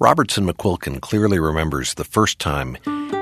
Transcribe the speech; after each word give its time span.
Robertson 0.00 0.46
McQuilkin 0.46 1.00
clearly 1.00 1.40
remembers 1.40 1.94
the 1.94 2.04
first 2.04 2.38
time 2.38 2.76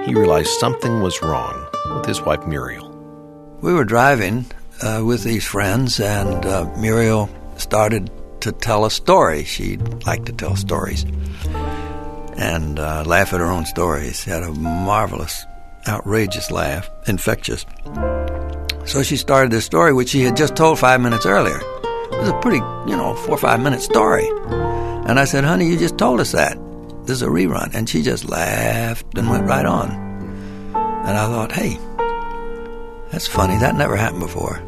he 0.04 0.14
realized 0.14 0.50
something 0.50 1.00
was 1.00 1.22
wrong 1.22 1.66
with 1.94 2.04
his 2.04 2.20
wife 2.20 2.46
Muriel. 2.46 2.90
We 3.62 3.72
were 3.72 3.86
driving 3.86 4.44
uh, 4.82 5.02
with 5.02 5.24
these 5.24 5.46
friends, 5.46 5.98
and 5.98 6.44
uh, 6.44 6.70
Muriel 6.76 7.30
started 7.56 8.10
to 8.42 8.52
tell 8.52 8.84
a 8.84 8.90
story. 8.90 9.44
She 9.44 9.78
liked 10.04 10.26
to 10.26 10.32
tell 10.32 10.54
stories 10.54 11.04
and 12.36 12.78
uh, 12.78 13.04
laugh 13.06 13.32
at 13.32 13.40
her 13.40 13.50
own 13.50 13.64
stories. 13.64 14.20
She 14.20 14.28
had 14.28 14.42
a 14.42 14.52
marvelous, 14.52 15.46
outrageous 15.88 16.50
laugh, 16.50 16.90
infectious. 17.06 17.64
So 18.84 19.02
she 19.02 19.16
started 19.16 19.50
this 19.50 19.64
story, 19.64 19.94
which 19.94 20.10
she 20.10 20.20
had 20.20 20.36
just 20.36 20.54
told 20.56 20.78
five 20.78 21.00
minutes 21.00 21.24
earlier. 21.24 21.58
It 21.58 22.18
was 22.18 22.28
a 22.28 22.38
pretty, 22.40 22.58
you 22.86 22.98
know, 22.98 23.14
four 23.14 23.36
or 23.36 23.38
five 23.38 23.62
minute 23.62 23.80
story. 23.80 24.28
And 25.08 25.18
I 25.18 25.24
said, 25.24 25.44
honey, 25.44 25.68
you 25.68 25.78
just 25.78 25.96
told 25.96 26.20
us 26.20 26.32
that. 26.32 26.65
This 27.06 27.18
is 27.18 27.22
a 27.22 27.26
rerun. 27.26 27.72
And 27.72 27.88
she 27.88 28.02
just 28.02 28.28
laughed 28.28 29.16
and 29.16 29.30
went 29.30 29.46
right 29.46 29.64
on. 29.64 29.90
And 29.90 31.16
I 31.16 31.26
thought, 31.26 31.52
hey, 31.52 31.78
that's 33.12 33.28
funny. 33.28 33.56
That 33.58 33.76
never 33.76 33.94
happened 33.94 34.22
before. 34.22 34.60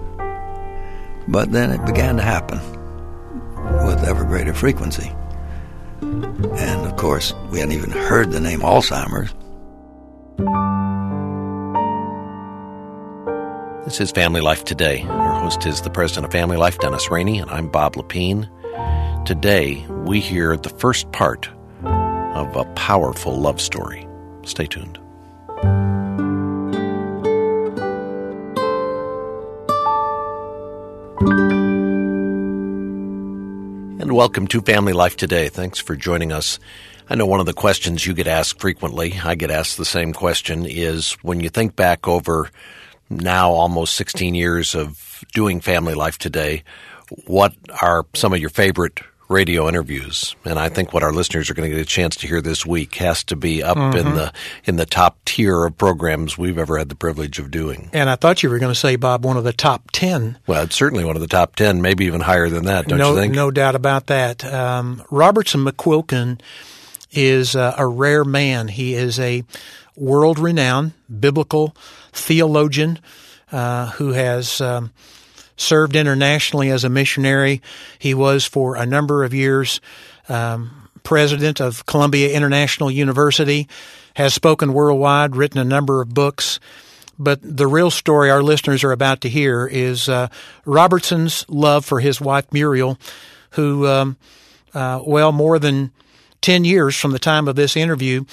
But 1.26 1.50
then 1.50 1.72
it 1.72 1.84
began 1.84 2.16
to 2.16 2.22
happen 2.22 2.60
with 3.84 4.04
ever 4.04 4.24
greater 4.24 4.54
frequency. 4.54 5.12
And 6.00 6.86
of 6.86 6.94
course, 6.96 7.34
we 7.50 7.58
hadn't 7.58 7.74
even 7.74 7.90
heard 7.90 8.30
the 8.30 8.38
name 8.38 8.60
Alzheimer's. 8.60 9.34
This 13.84 14.00
is 14.00 14.12
Family 14.12 14.40
Life 14.40 14.64
Today. 14.64 15.02
Our 15.02 15.40
host 15.40 15.66
is 15.66 15.80
the 15.80 15.90
president 15.90 16.26
of 16.26 16.32
Family 16.32 16.56
Life, 16.56 16.78
Dennis 16.78 17.10
Rainey, 17.10 17.40
and 17.40 17.50
I'm 17.50 17.68
Bob 17.68 17.94
Lepine. 17.94 18.48
Today, 19.26 19.84
we 20.04 20.20
hear 20.20 20.56
the 20.56 20.68
first 20.68 21.10
part 21.10 21.48
of 22.38 22.54
a 22.54 22.64
powerful 22.74 23.36
love 23.36 23.60
story. 23.60 24.06
Stay 24.44 24.66
tuned. 24.66 24.96
And 34.00 34.12
welcome 34.12 34.46
to 34.46 34.60
Family 34.60 34.92
Life 34.92 35.16
Today. 35.16 35.48
Thanks 35.48 35.80
for 35.80 35.96
joining 35.96 36.30
us. 36.30 36.60
I 37.10 37.16
know 37.16 37.26
one 37.26 37.40
of 37.40 37.46
the 37.46 37.52
questions 37.52 38.06
you 38.06 38.14
get 38.14 38.28
asked 38.28 38.60
frequently, 38.60 39.18
I 39.24 39.34
get 39.34 39.50
asked 39.50 39.76
the 39.76 39.84
same 39.84 40.12
question, 40.12 40.64
is 40.64 41.14
when 41.22 41.40
you 41.40 41.48
think 41.48 41.74
back 41.74 42.06
over 42.06 42.50
now 43.10 43.50
almost 43.50 43.94
16 43.94 44.36
years 44.36 44.76
of 44.76 45.24
doing 45.34 45.60
Family 45.60 45.94
Life 45.94 46.18
Today, 46.18 46.62
what 47.26 47.54
are 47.82 48.06
some 48.14 48.32
of 48.32 48.38
your 48.38 48.50
favorite 48.50 49.00
radio 49.28 49.68
interviews, 49.68 50.34
and 50.44 50.58
I 50.58 50.68
think 50.70 50.92
what 50.92 51.02
our 51.02 51.12
listeners 51.12 51.50
are 51.50 51.54
going 51.54 51.68
to 51.68 51.76
get 51.76 51.82
a 51.82 51.88
chance 51.88 52.16
to 52.16 52.26
hear 52.26 52.40
this 52.40 52.64
week 52.64 52.94
has 52.96 53.22
to 53.24 53.36
be 53.36 53.62
up 53.62 53.76
mm-hmm. 53.76 53.96
in 53.98 54.14
the 54.14 54.32
in 54.64 54.76
the 54.76 54.86
top 54.86 55.18
tier 55.24 55.64
of 55.64 55.76
programs 55.76 56.38
we've 56.38 56.58
ever 56.58 56.78
had 56.78 56.88
the 56.88 56.94
privilege 56.94 57.38
of 57.38 57.50
doing. 57.50 57.90
And 57.92 58.08
I 58.08 58.16
thought 58.16 58.42
you 58.42 58.48
were 58.48 58.58
going 58.58 58.72
to 58.72 58.78
say, 58.78 58.96
Bob, 58.96 59.24
one 59.24 59.36
of 59.36 59.44
the 59.44 59.52
top 59.52 59.90
ten. 59.92 60.38
Well, 60.46 60.64
it's 60.64 60.76
certainly 60.76 61.04
one 61.04 61.16
of 61.16 61.22
the 61.22 61.28
top 61.28 61.56
ten, 61.56 61.82
maybe 61.82 62.06
even 62.06 62.22
higher 62.22 62.48
than 62.48 62.64
that. 62.64 62.88
Don't 62.88 62.98
no, 62.98 63.10
you 63.10 63.20
think? 63.20 63.34
No 63.34 63.50
doubt 63.50 63.74
about 63.74 64.06
that. 64.06 64.44
Um, 64.44 65.02
Robertson 65.10 65.64
McQuilkin 65.64 66.40
is 67.10 67.54
uh, 67.54 67.74
a 67.76 67.86
rare 67.86 68.24
man. 68.24 68.68
He 68.68 68.94
is 68.94 69.20
a 69.20 69.44
world 69.96 70.38
renowned 70.38 70.92
biblical 71.20 71.76
theologian 72.12 72.98
uh, 73.52 73.90
who 73.92 74.12
has. 74.12 74.60
Um, 74.60 74.92
served 75.58 75.94
internationally 75.94 76.70
as 76.70 76.84
a 76.84 76.88
missionary. 76.88 77.60
He 77.98 78.14
was 78.14 78.46
for 78.46 78.76
a 78.76 78.86
number 78.86 79.24
of 79.24 79.34
years 79.34 79.82
um, 80.30 80.88
president 81.02 81.60
of 81.60 81.86
Columbia 81.86 82.34
International 82.34 82.90
University, 82.90 83.68
has 84.14 84.34
spoken 84.34 84.72
worldwide, 84.72 85.36
written 85.36 85.58
a 85.58 85.64
number 85.64 86.00
of 86.00 86.12
books. 86.12 86.60
But 87.18 87.40
the 87.42 87.66
real 87.66 87.90
story 87.90 88.30
our 88.30 88.42
listeners 88.42 88.84
are 88.84 88.92
about 88.92 89.22
to 89.22 89.28
hear 89.28 89.66
is 89.66 90.08
uh, 90.08 90.28
Robertson's 90.64 91.44
love 91.48 91.84
for 91.84 92.00
his 92.00 92.20
wife 92.20 92.52
Muriel, 92.52 92.98
who, 93.52 93.86
um, 93.86 94.16
uh, 94.74 95.00
well, 95.04 95.32
more 95.32 95.58
than 95.58 95.90
10 96.42 96.64
years 96.64 96.96
from 96.96 97.12
the 97.12 97.18
time 97.18 97.48
of 97.48 97.56
this 97.56 97.76
interview, 97.76 98.24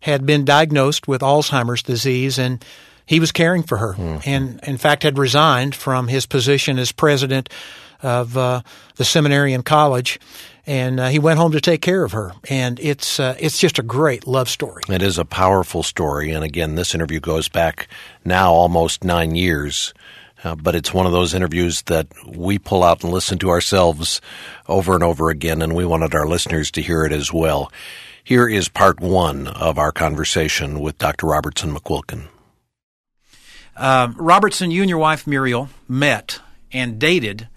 had 0.00 0.26
been 0.26 0.44
diagnosed 0.44 1.08
with 1.08 1.22
Alzheimer's 1.22 1.82
disease 1.82 2.38
and 2.38 2.62
he 3.06 3.20
was 3.20 3.32
caring 3.32 3.62
for 3.62 3.78
her, 3.78 3.94
mm-hmm. 3.94 4.28
and 4.28 4.60
in 4.62 4.76
fact 4.76 5.02
had 5.02 5.18
resigned 5.18 5.74
from 5.74 6.08
his 6.08 6.26
position 6.26 6.78
as 6.78 6.92
president 6.92 7.48
of 8.02 8.36
uh, 8.36 8.62
the 8.96 9.04
seminary 9.04 9.52
and 9.52 9.64
college, 9.64 10.20
and 10.66 11.00
uh, 11.00 11.08
he 11.08 11.18
went 11.18 11.38
home 11.38 11.52
to 11.52 11.60
take 11.60 11.80
care 11.80 12.04
of 12.04 12.12
her. 12.12 12.32
And 12.48 12.78
it's 12.80 13.18
uh, 13.18 13.36
it's 13.38 13.58
just 13.58 13.78
a 13.78 13.82
great 13.82 14.26
love 14.26 14.48
story. 14.48 14.82
It 14.88 15.02
is 15.02 15.18
a 15.18 15.24
powerful 15.24 15.82
story, 15.82 16.30
and 16.30 16.44
again, 16.44 16.74
this 16.74 16.94
interview 16.94 17.20
goes 17.20 17.48
back 17.48 17.88
now 18.24 18.52
almost 18.52 19.04
nine 19.04 19.34
years. 19.34 19.92
Uh, 20.42 20.54
but 20.54 20.74
it's 20.74 20.92
one 20.92 21.06
of 21.06 21.12
those 21.12 21.32
interviews 21.32 21.80
that 21.82 22.06
we 22.26 22.58
pull 22.58 22.84
out 22.84 23.02
and 23.02 23.10
listen 23.10 23.38
to 23.38 23.48
ourselves 23.48 24.20
over 24.68 24.92
and 24.92 25.02
over 25.02 25.30
again, 25.30 25.62
and 25.62 25.74
we 25.74 25.86
wanted 25.86 26.14
our 26.14 26.26
listeners 26.26 26.70
to 26.70 26.82
hear 26.82 27.06
it 27.06 27.12
as 27.12 27.32
well. 27.32 27.72
Here 28.22 28.46
is 28.46 28.68
part 28.68 29.00
one 29.00 29.46
of 29.46 29.78
our 29.78 29.90
conversation 29.90 30.80
with 30.80 30.98
Dr. 30.98 31.28
Robertson 31.28 31.74
McQuilkin. 31.74 32.28
Uh, 33.76 34.12
Robertson, 34.16 34.70
you 34.70 34.82
and 34.82 34.88
your 34.88 34.98
wife 34.98 35.26
Muriel 35.26 35.68
met 35.88 36.40
and 36.72 36.98
dated 36.98 37.48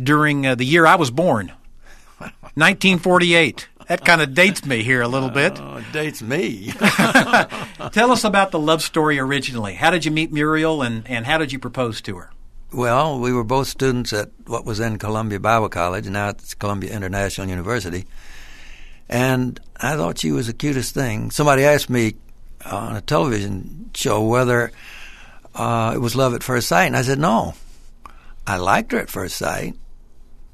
during 0.00 0.46
uh, 0.46 0.54
the 0.54 0.64
year 0.64 0.86
I 0.86 0.96
was 0.96 1.10
born, 1.10 1.52
1948. 2.18 3.68
That 3.88 4.04
kind 4.04 4.20
of 4.20 4.34
dates 4.34 4.66
me 4.66 4.82
here 4.82 5.00
a 5.00 5.08
little 5.08 5.30
bit. 5.30 5.60
Uh, 5.60 5.80
dates 5.92 6.20
me. 6.20 6.72
Tell 7.92 8.10
us 8.10 8.24
about 8.24 8.50
the 8.50 8.58
love 8.58 8.82
story 8.82 9.18
originally. 9.18 9.74
How 9.74 9.90
did 9.90 10.04
you 10.04 10.10
meet 10.10 10.32
Muriel 10.32 10.82
and, 10.82 11.08
and 11.08 11.24
how 11.24 11.38
did 11.38 11.52
you 11.52 11.60
propose 11.60 12.00
to 12.02 12.16
her? 12.16 12.30
Well, 12.72 13.20
we 13.20 13.32
were 13.32 13.44
both 13.44 13.68
students 13.68 14.12
at 14.12 14.30
what 14.46 14.64
was 14.64 14.78
then 14.78 14.98
Columbia 14.98 15.38
Bible 15.38 15.68
College, 15.68 16.08
now 16.08 16.30
it's 16.30 16.54
Columbia 16.54 16.92
International 16.92 17.48
University. 17.48 18.06
And 19.08 19.60
I 19.76 19.96
thought 19.96 20.18
she 20.18 20.32
was 20.32 20.48
the 20.48 20.52
cutest 20.52 20.92
thing. 20.92 21.30
Somebody 21.30 21.62
asked 21.62 21.88
me 21.88 22.16
on 22.64 22.96
a 22.96 23.00
television 23.00 23.90
show 23.94 24.20
whether 24.26 24.72
uh, 25.56 25.92
it 25.94 25.98
was 25.98 26.14
love 26.14 26.34
at 26.34 26.42
first 26.42 26.68
sight. 26.68 26.86
And 26.86 26.96
I 26.96 27.02
said, 27.02 27.18
no. 27.18 27.54
I 28.46 28.58
liked 28.58 28.92
her 28.92 28.98
at 28.98 29.10
first 29.10 29.36
sight, 29.36 29.74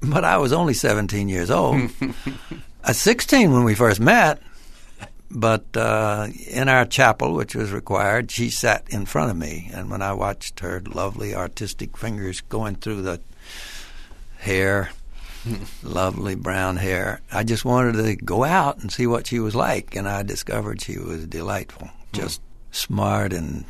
but 0.01 0.25
I 0.25 0.39
was 0.39 0.53
only 0.53 0.73
17 0.73 1.29
years 1.29 1.51
old. 1.51 1.91
I 2.85 2.89
was 2.89 2.99
16 2.99 3.53
when 3.53 3.65
we 3.65 3.75
first 3.75 4.01
met, 4.01 4.41
but 5.31 5.77
uh, 5.77 6.29
in 6.49 6.69
our 6.69 6.87
chapel, 6.87 7.35
which 7.35 7.55
was 7.55 7.71
required, 7.71 8.31
she 8.31 8.49
sat 8.49 8.87
in 8.89 9.05
front 9.05 9.31
of 9.31 9.37
me. 9.37 9.71
And 9.75 9.91
when 9.91 10.01
I 10.01 10.15
watched 10.15 10.61
her 10.61 10.81
lovely 10.87 11.35
artistic 11.35 11.99
fingers 11.99 12.41
going 12.41 12.77
through 12.77 13.03
the 13.03 13.21
hair, 14.39 14.91
lovely 15.83 16.35
brown 16.35 16.77
hair, 16.77 17.21
I 17.31 17.45
just 17.45 17.67
wanted 17.67 18.03
to 18.03 18.17
go 18.17 18.43
out 18.43 18.79
and 18.79 18.91
see 18.91 19.07
what 19.07 19.27
she 19.27 19.39
was 19.39 19.55
like. 19.55 19.95
And 19.97 20.09
I 20.09 20.23
discovered 20.23 20.81
she 20.81 20.99
was 20.99 21.27
delightful, 21.27 21.91
just 22.15 22.41
smart 22.71 23.35
and 23.35 23.67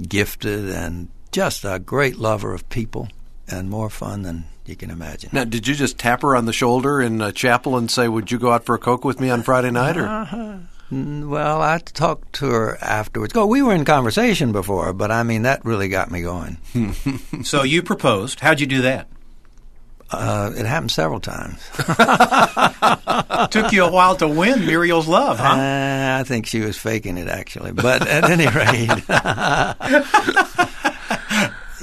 gifted 0.00 0.68
and 0.68 1.08
just 1.30 1.64
a 1.64 1.78
great 1.78 2.18
lover 2.18 2.54
of 2.54 2.68
people 2.68 3.08
and 3.48 3.70
more 3.70 3.90
fun 3.90 4.22
than 4.22 4.44
you 4.64 4.76
can 4.76 4.90
imagine. 4.90 5.30
Now, 5.32 5.44
did 5.44 5.66
you 5.66 5.74
just 5.74 5.98
tap 5.98 6.22
her 6.22 6.36
on 6.36 6.46
the 6.46 6.52
shoulder 6.52 7.00
in 7.00 7.20
a 7.20 7.32
chapel 7.32 7.76
and 7.76 7.90
say, 7.90 8.08
"Would 8.08 8.30
you 8.30 8.38
go 8.38 8.52
out 8.52 8.64
for 8.64 8.74
a 8.74 8.78
coke 8.78 9.04
with 9.04 9.20
me 9.20 9.30
on 9.30 9.42
Friday 9.42 9.70
night?" 9.70 9.96
Or 9.96 10.06
uh-huh. 10.06 10.56
well, 10.90 11.60
I 11.60 11.78
talked 11.78 12.34
to 12.34 12.46
her 12.46 12.78
afterwards. 12.80 13.32
Go, 13.32 13.46
we 13.46 13.62
were 13.62 13.74
in 13.74 13.84
conversation 13.84 14.52
before, 14.52 14.92
but 14.92 15.10
I 15.10 15.22
mean 15.22 15.42
that 15.42 15.64
really 15.64 15.88
got 15.88 16.10
me 16.10 16.22
going. 16.22 16.58
so 17.44 17.62
you 17.62 17.82
proposed. 17.82 18.40
How'd 18.40 18.60
you 18.60 18.66
do 18.66 18.82
that? 18.82 19.08
Uh, 20.12 20.52
it 20.56 20.66
happened 20.66 20.90
several 20.90 21.20
times. 21.20 21.58
Took 23.50 23.72
you 23.72 23.84
a 23.84 23.90
while 23.90 24.16
to 24.16 24.28
win 24.28 24.66
Muriel's 24.66 25.08
love, 25.08 25.38
huh? 25.38 25.54
Uh, 25.54 26.18
I 26.20 26.24
think 26.24 26.46
she 26.46 26.60
was 26.60 26.76
faking 26.76 27.18
it, 27.18 27.28
actually. 27.28 27.72
But 27.72 28.06
at 28.06 28.30
any 28.30 28.46
rate, 28.46 28.90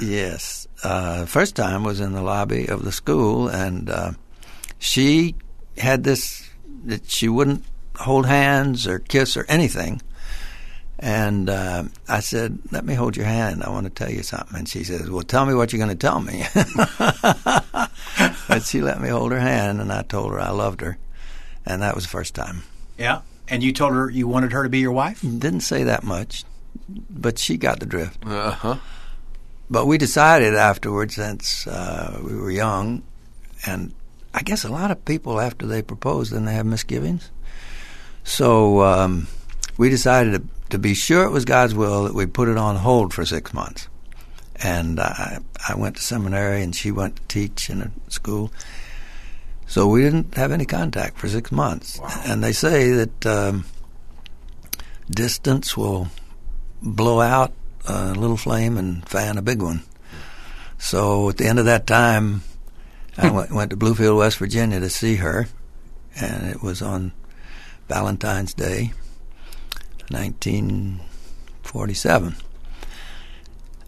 yes. 0.00 0.66
Uh, 0.82 1.26
first 1.26 1.56
time 1.56 1.84
was 1.84 2.00
in 2.00 2.12
the 2.12 2.22
lobby 2.22 2.66
of 2.66 2.84
the 2.84 2.92
school, 2.92 3.48
and 3.48 3.90
uh, 3.90 4.12
she 4.78 5.34
had 5.76 6.04
this 6.04 6.48
that 6.84 7.10
she 7.10 7.28
wouldn't 7.28 7.64
hold 7.96 8.26
hands 8.26 8.86
or 8.86 8.98
kiss 8.98 9.36
or 9.36 9.44
anything 9.48 10.00
and 11.00 11.48
uh, 11.48 11.84
I 12.08 12.20
said, 12.20 12.58
"Let 12.70 12.84
me 12.84 12.92
hold 12.94 13.16
your 13.16 13.24
hand. 13.26 13.64
I 13.64 13.70
want 13.70 13.84
to 13.86 13.90
tell 13.90 14.12
you 14.12 14.22
something." 14.22 14.58
And 14.58 14.68
she 14.68 14.84
says, 14.84 15.10
"Well, 15.10 15.22
tell 15.22 15.46
me 15.46 15.54
what 15.54 15.72
you're 15.72 15.84
going 15.84 15.96
to 15.96 16.06
tell 16.06 16.20
me." 16.20 16.44
but 18.50 18.64
she 18.64 18.80
let 18.80 19.00
me 19.00 19.08
hold 19.08 19.32
her 19.32 19.40
hand, 19.40 19.80
and 19.80 19.92
I 19.92 20.02
told 20.02 20.32
her 20.32 20.40
I 20.40 20.50
loved 20.50 20.80
her, 20.80 20.98
and 21.64 21.82
that 21.82 21.94
was 21.94 22.04
the 22.04 22.10
first 22.10 22.34
time. 22.34 22.62
Yeah, 22.98 23.22
and 23.48 23.62
you 23.62 23.72
told 23.72 23.92
her 23.92 24.10
you 24.10 24.26
wanted 24.26 24.52
her 24.52 24.62
to 24.64 24.68
be 24.68 24.80
your 24.80 24.92
wife. 24.92 25.20
Didn't 25.22 25.60
say 25.60 25.84
that 25.84 26.02
much, 26.02 26.44
but 26.88 27.38
she 27.38 27.56
got 27.56 27.80
the 27.80 27.86
drift. 27.86 28.26
Uh 28.26 28.50
huh. 28.50 28.76
But 29.70 29.86
we 29.86 29.98
decided 29.98 30.54
afterwards, 30.54 31.14
since 31.14 31.66
uh, 31.66 32.20
we 32.22 32.34
were 32.34 32.50
young, 32.50 33.04
and 33.64 33.94
I 34.34 34.42
guess 34.42 34.64
a 34.64 34.68
lot 34.68 34.90
of 34.90 35.04
people 35.04 35.40
after 35.40 35.66
they 35.66 35.80
propose, 35.80 36.30
then 36.30 36.44
they 36.44 36.54
have 36.54 36.66
misgivings. 36.66 37.30
So 38.24 38.82
um, 38.82 39.28
we 39.78 39.88
decided 39.88 40.32
to, 40.32 40.42
to 40.70 40.78
be 40.78 40.94
sure 40.94 41.24
it 41.24 41.30
was 41.30 41.44
God's 41.44 41.74
will 41.74 42.04
that 42.04 42.14
we 42.14 42.26
put 42.26 42.48
it 42.48 42.56
on 42.56 42.76
hold 42.76 43.14
for 43.14 43.24
six 43.24 43.54
months. 43.54 43.88
And 44.62 45.00
I, 45.00 45.38
I 45.68 45.74
went 45.74 45.96
to 45.96 46.02
seminary, 46.02 46.62
and 46.62 46.74
she 46.74 46.90
went 46.90 47.16
to 47.16 47.22
teach 47.28 47.70
in 47.70 47.82
a 47.82 47.90
school. 48.10 48.52
So 49.66 49.86
we 49.86 50.02
didn't 50.02 50.34
have 50.34 50.52
any 50.52 50.66
contact 50.66 51.18
for 51.18 51.28
six 51.28 51.52
months. 51.52 51.98
Wow. 51.98 52.22
And 52.26 52.42
they 52.42 52.52
say 52.52 52.90
that 52.90 53.26
um, 53.26 53.64
distance 55.08 55.76
will 55.76 56.08
blow 56.82 57.20
out 57.20 57.52
a 57.86 58.14
little 58.14 58.36
flame 58.36 58.76
and 58.76 59.08
fan 59.08 59.38
a 59.38 59.42
big 59.42 59.62
one. 59.62 59.82
So 60.78 61.28
at 61.28 61.36
the 61.36 61.46
end 61.46 61.58
of 61.58 61.64
that 61.66 61.86
time, 61.86 62.42
I 63.16 63.30
went, 63.34 63.52
went 63.52 63.70
to 63.70 63.76
Bluefield, 63.76 64.18
West 64.18 64.38
Virginia 64.38 64.80
to 64.80 64.90
see 64.90 65.16
her, 65.16 65.48
and 66.16 66.50
it 66.50 66.62
was 66.62 66.82
on 66.82 67.12
Valentine's 67.88 68.54
Day, 68.54 68.92
1947, 70.08 72.36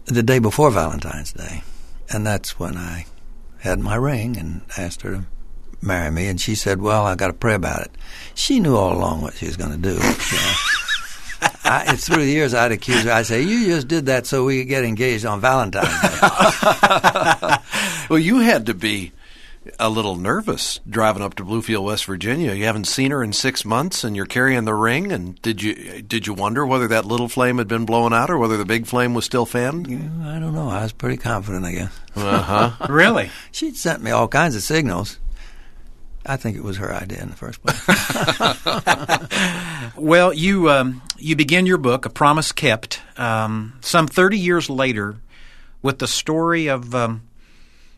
the 0.05 0.23
day 0.23 0.39
before 0.39 0.71
Valentine's 0.71 1.33
Day. 1.33 1.63
And 2.09 2.25
that's 2.25 2.59
when 2.59 2.77
I 2.77 3.05
had 3.59 3.79
my 3.79 3.95
ring 3.95 4.37
and 4.37 4.61
asked 4.77 5.01
her 5.01 5.11
to 5.11 5.25
marry 5.81 6.11
me. 6.11 6.27
And 6.27 6.39
she 6.39 6.55
said, 6.55 6.81
Well, 6.81 7.05
I 7.05 7.15
got 7.15 7.27
to 7.27 7.33
pray 7.33 7.55
about 7.55 7.81
it. 7.83 7.91
She 8.33 8.59
knew 8.59 8.75
all 8.75 8.93
along 8.93 9.21
what 9.21 9.35
she 9.35 9.45
was 9.45 9.57
going 9.57 9.71
to 9.71 9.77
do. 9.77 9.97
Know. 9.97 10.15
I, 11.65 11.95
through 11.95 12.25
the 12.25 12.31
years, 12.31 12.53
I'd 12.53 12.71
accuse 12.71 13.03
her. 13.03 13.11
I'd 13.11 13.25
say, 13.25 13.41
"You 13.41 13.65
just 13.65 13.87
did 13.87 14.05
that 14.07 14.25
so 14.25 14.45
we 14.45 14.59
could 14.59 14.69
get 14.69 14.83
engaged 14.83 15.25
on 15.25 15.39
Valentine's 15.39 15.87
Day." 15.87 16.19
well, 18.09 18.19
you 18.19 18.39
had 18.39 18.65
to 18.67 18.73
be 18.73 19.11
a 19.79 19.89
little 19.89 20.15
nervous 20.15 20.79
driving 20.89 21.21
up 21.21 21.35
to 21.35 21.43
Bluefield, 21.43 21.83
West 21.83 22.05
Virginia. 22.05 22.53
You 22.53 22.65
haven't 22.65 22.87
seen 22.87 23.11
her 23.11 23.23
in 23.23 23.33
six 23.33 23.63
months, 23.63 24.03
and 24.03 24.15
you're 24.15 24.25
carrying 24.25 24.65
the 24.65 24.73
ring. 24.73 25.11
And 25.11 25.41
did 25.41 25.61
you 25.61 26.01
did 26.01 26.27
you 26.27 26.33
wonder 26.33 26.65
whether 26.65 26.87
that 26.89 27.05
little 27.05 27.29
flame 27.29 27.57
had 27.57 27.67
been 27.67 27.85
blown 27.85 28.13
out, 28.13 28.29
or 28.29 28.37
whether 28.37 28.57
the 28.57 28.65
big 28.65 28.85
flame 28.85 29.13
was 29.13 29.25
still 29.25 29.45
fanned? 29.45 29.87
Yeah, 29.87 30.35
I 30.35 30.39
don't 30.39 30.53
know. 30.53 30.69
I 30.69 30.83
was 30.83 30.91
pretty 30.91 31.17
confident, 31.17 31.65
I 31.65 31.71
guess. 31.73 31.99
Uh 32.15 32.41
huh. 32.41 32.87
really? 32.89 33.29
She'd 33.51 33.77
sent 33.77 34.03
me 34.03 34.11
all 34.11 34.27
kinds 34.27 34.55
of 34.55 34.61
signals. 34.63 35.19
I 36.25 36.37
think 36.37 36.55
it 36.55 36.63
was 36.63 36.77
her 36.77 36.93
idea 36.93 37.21
in 37.21 37.29
the 37.29 37.35
first 37.35 37.61
place. 37.61 37.81
well, 39.97 40.33
you 40.33 40.69
um, 40.69 41.01
you 41.17 41.35
begin 41.35 41.65
your 41.65 41.77
book, 41.77 42.05
A 42.05 42.09
Promise 42.09 42.53
Kept, 42.53 43.01
um, 43.17 43.73
some 43.81 44.07
30 44.07 44.37
years 44.37 44.69
later, 44.69 45.17
with 45.81 45.99
the 45.99 46.07
story 46.07 46.67
of 46.67 46.95
um, 46.95 47.23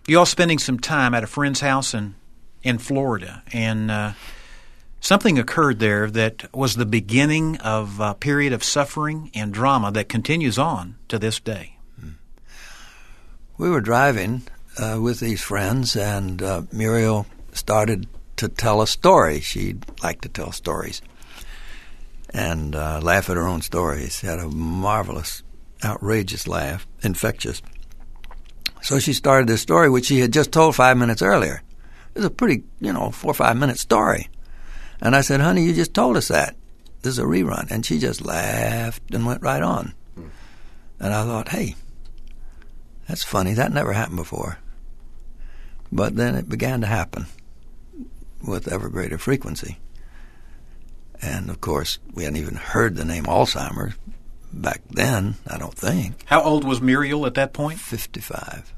you 0.08 0.20
all 0.20 0.26
spending 0.26 0.60
some 0.60 0.80
time 0.80 1.14
at 1.14 1.24
a 1.24 1.28
friend's 1.28 1.62
house 1.62 1.94
in 1.94 2.16
in 2.64 2.80
Florida, 2.80 3.44
and 3.54 3.92
uh, 3.92 4.14
something 5.00 5.38
occurred 5.38 5.78
there 5.78 6.10
that 6.10 6.52
was 6.54 6.76
the 6.76 6.86
beginning 6.86 7.58
of 7.58 8.00
a 8.00 8.16
period 8.16 8.52
of 8.54 8.64
suffering 8.64 9.30
and 9.36 9.54
drama 9.54 9.92
that 9.92 10.10
continues 10.10 10.58
on 10.58 10.96
to 11.08 11.20
this 11.20 11.40
day. 11.40 11.78
We 13.58 13.70
were 13.70 13.82
driving 13.82 14.42
uh, 14.78 15.00
with 15.00 15.20
these 15.20 15.42
friends, 15.42 15.96
and 15.96 16.42
uh, 16.42 16.64
Muriel 16.72 17.28
started 17.54 18.08
to 18.38 18.50
tell 18.50 18.82
a 18.82 18.88
story. 18.88 19.40
She 19.40 19.76
liked 20.04 20.24
to 20.24 20.30
tell 20.30 20.52
stories 20.52 21.02
and 22.34 22.76
uh, 22.76 23.00
laugh 23.02 23.30
at 23.30 23.38
her 23.38 23.48
own 23.48 23.62
stories. 23.62 24.18
She 24.18 24.28
had 24.28 24.40
a 24.40 24.50
marvelous, 24.50 25.44
outrageous 25.84 26.48
laugh, 26.48 26.86
infectious. 27.02 27.62
So 28.86 29.00
she 29.00 29.14
started 29.14 29.48
this 29.48 29.64
story, 29.64 29.90
which 29.90 30.06
she 30.06 30.20
had 30.20 30.32
just 30.32 30.52
told 30.52 30.76
five 30.76 30.96
minutes 30.96 31.24
earlier. 31.24 31.64
It 32.14 32.20
was 32.20 32.26
a 32.26 32.30
pretty, 32.30 32.66
you 32.80 32.94
know, 32.94 33.10
four 33.10 33.32
or 33.32 33.34
five 33.34 33.58
minute 33.58 33.80
story. 33.80 34.30
And 35.02 35.16
I 35.16 35.22
said, 35.22 35.42
honey, 35.42 35.64
you 35.64 35.74
just 35.74 35.96
told 35.96 36.18
us 36.18 36.28
that. 36.28 36.56
This 37.02 37.14
is 37.14 37.20
a 37.20 37.24
rerun. 37.24 37.72
And 37.72 37.84
she 37.84 37.98
just 37.98 38.24
laughed 38.24 39.02
and 39.12 39.26
went 39.26 39.42
right 39.42 39.64
on. 39.64 39.96
And 41.00 41.12
I 41.16 41.24
thought, 41.24 41.50
hey, 41.50 41.74
that's 43.08 43.24
funny. 43.24 43.56
That 43.56 43.74
never 43.74 43.92
happened 43.92 44.18
before. 44.18 44.60
But 45.92 46.16
then 46.16 46.36
it 46.36 46.48
began 46.48 46.82
to 46.82 46.88
happen 46.88 47.26
with 48.48 48.72
ever 48.72 48.88
greater 48.90 49.18
frequency. 49.18 49.80
And 51.24 51.50
of 51.50 51.60
course, 51.60 51.98
we 52.14 52.26
hadn't 52.26 52.40
even 52.40 52.54
heard 52.54 52.98
the 52.98 53.06
name 53.06 53.24
Alzheimer's 53.24 53.96
back 54.56 54.82
then, 54.90 55.36
I 55.48 55.58
don't 55.58 55.74
think. 55.74 56.24
How 56.26 56.42
old 56.42 56.64
was 56.64 56.82
Muriel 56.82 57.26
at 57.26 57.36
that 57.36 57.54
point? 57.54 57.80
55. 57.80 58.74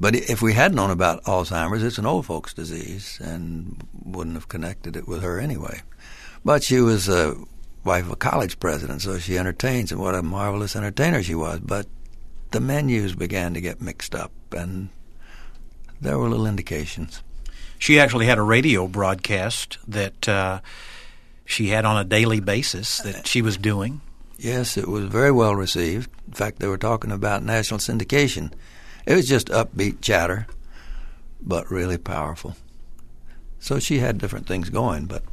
But 0.00 0.14
if 0.14 0.42
we 0.42 0.52
had 0.52 0.74
known 0.74 0.90
about 0.90 1.24
Alzheimer's, 1.24 1.82
it's 1.82 1.98
an 1.98 2.06
old 2.06 2.26
folks' 2.26 2.54
disease 2.54 3.18
and 3.22 3.82
wouldn't 4.04 4.36
have 4.36 4.48
connected 4.48 4.96
it 4.96 5.08
with 5.08 5.22
her 5.22 5.40
anyway. 5.40 5.80
But 6.44 6.62
she 6.62 6.80
was 6.80 7.08
a 7.08 7.34
wife 7.84 8.04
of 8.06 8.12
a 8.12 8.16
college 8.16 8.60
president, 8.60 9.02
so 9.02 9.18
she 9.18 9.38
entertains, 9.38 9.90
and 9.90 10.00
what 10.00 10.14
a 10.14 10.22
marvelous 10.22 10.76
entertainer 10.76 11.22
she 11.22 11.34
was. 11.34 11.60
But 11.60 11.86
the 12.52 12.60
menus 12.60 13.14
began 13.14 13.54
to 13.54 13.60
get 13.60 13.80
mixed 13.80 14.14
up, 14.14 14.30
and 14.52 14.88
there 16.00 16.18
were 16.18 16.28
little 16.28 16.46
indications. 16.46 17.22
She 17.78 17.98
actually 17.98 18.26
had 18.26 18.38
a 18.38 18.42
radio 18.42 18.86
broadcast 18.86 19.78
that 19.88 20.28
uh, 20.28 20.60
she 21.44 21.68
had 21.68 21.84
on 21.84 21.96
a 21.96 22.04
daily 22.04 22.40
basis 22.40 22.98
that 22.98 23.26
she 23.26 23.42
was 23.42 23.56
doing. 23.56 24.00
Yes, 24.38 24.76
it 24.76 24.86
was 24.86 25.06
very 25.06 25.32
well 25.32 25.56
received. 25.56 26.10
In 26.28 26.32
fact, 26.32 26.60
they 26.60 26.68
were 26.68 26.78
talking 26.78 27.10
about 27.10 27.42
national 27.42 27.80
syndication. 27.80 28.52
It 29.04 29.14
was 29.14 29.26
just 29.26 29.48
upbeat 29.48 30.00
chatter, 30.00 30.46
but 31.40 31.70
really 31.70 31.98
powerful. 31.98 32.56
So 33.58 33.80
she 33.80 33.98
had 33.98 34.18
different 34.18 34.46
things 34.46 34.70
going, 34.70 35.06
but 35.06 35.24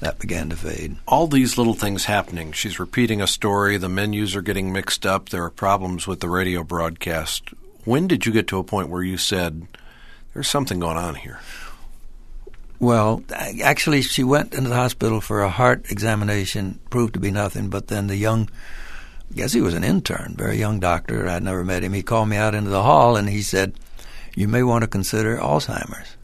that 0.00 0.18
began 0.18 0.50
to 0.50 0.56
fade. 0.56 0.96
All 1.06 1.26
these 1.26 1.56
little 1.56 1.72
things 1.72 2.04
happening. 2.04 2.52
She's 2.52 2.78
repeating 2.78 3.22
a 3.22 3.26
story, 3.26 3.78
the 3.78 3.88
menus 3.88 4.36
are 4.36 4.42
getting 4.42 4.72
mixed 4.72 5.06
up, 5.06 5.30
there 5.30 5.44
are 5.44 5.50
problems 5.50 6.06
with 6.06 6.20
the 6.20 6.28
radio 6.28 6.62
broadcast. 6.62 7.50
When 7.84 8.06
did 8.06 8.26
you 8.26 8.32
get 8.32 8.46
to 8.48 8.58
a 8.58 8.64
point 8.64 8.90
where 8.90 9.02
you 9.02 9.16
said, 9.16 9.66
there's 10.34 10.48
something 10.48 10.78
going 10.78 10.98
on 10.98 11.14
here? 11.14 11.40
Well, 12.80 13.24
actually, 13.62 14.02
she 14.02 14.22
went 14.22 14.54
into 14.54 14.68
the 14.68 14.76
hospital 14.76 15.20
for 15.20 15.42
a 15.42 15.50
heart 15.50 15.90
examination, 15.90 16.78
proved 16.90 17.14
to 17.14 17.20
be 17.20 17.32
nothing. 17.32 17.68
But 17.70 17.88
then 17.88 18.06
the 18.06 18.16
young, 18.16 18.48
I 19.30 19.34
guess 19.34 19.52
he 19.52 19.60
was 19.60 19.74
an 19.74 19.82
intern, 19.82 20.34
very 20.38 20.58
young 20.58 20.78
doctor. 20.78 21.28
I'd 21.28 21.42
never 21.42 21.64
met 21.64 21.82
him. 21.82 21.92
He 21.92 22.02
called 22.02 22.28
me 22.28 22.36
out 22.36 22.54
into 22.54 22.70
the 22.70 22.84
hall 22.84 23.16
and 23.16 23.28
he 23.28 23.42
said, 23.42 23.74
"You 24.36 24.46
may 24.46 24.62
want 24.62 24.82
to 24.82 24.88
consider 24.88 25.36
Alzheimer's." 25.38 26.16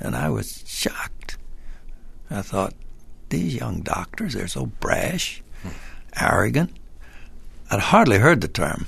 And 0.00 0.16
I 0.16 0.30
was 0.30 0.64
shocked. 0.66 1.36
I 2.30 2.42
thought, 2.42 2.74
these 3.30 3.54
young 3.54 3.80
doctors, 3.80 4.32
they're 4.32 4.48
so 4.48 4.66
brash, 4.66 5.42
arrogant. 6.18 6.70
I'd 7.70 7.80
hardly 7.80 8.18
heard 8.18 8.40
the 8.40 8.48
term, 8.48 8.86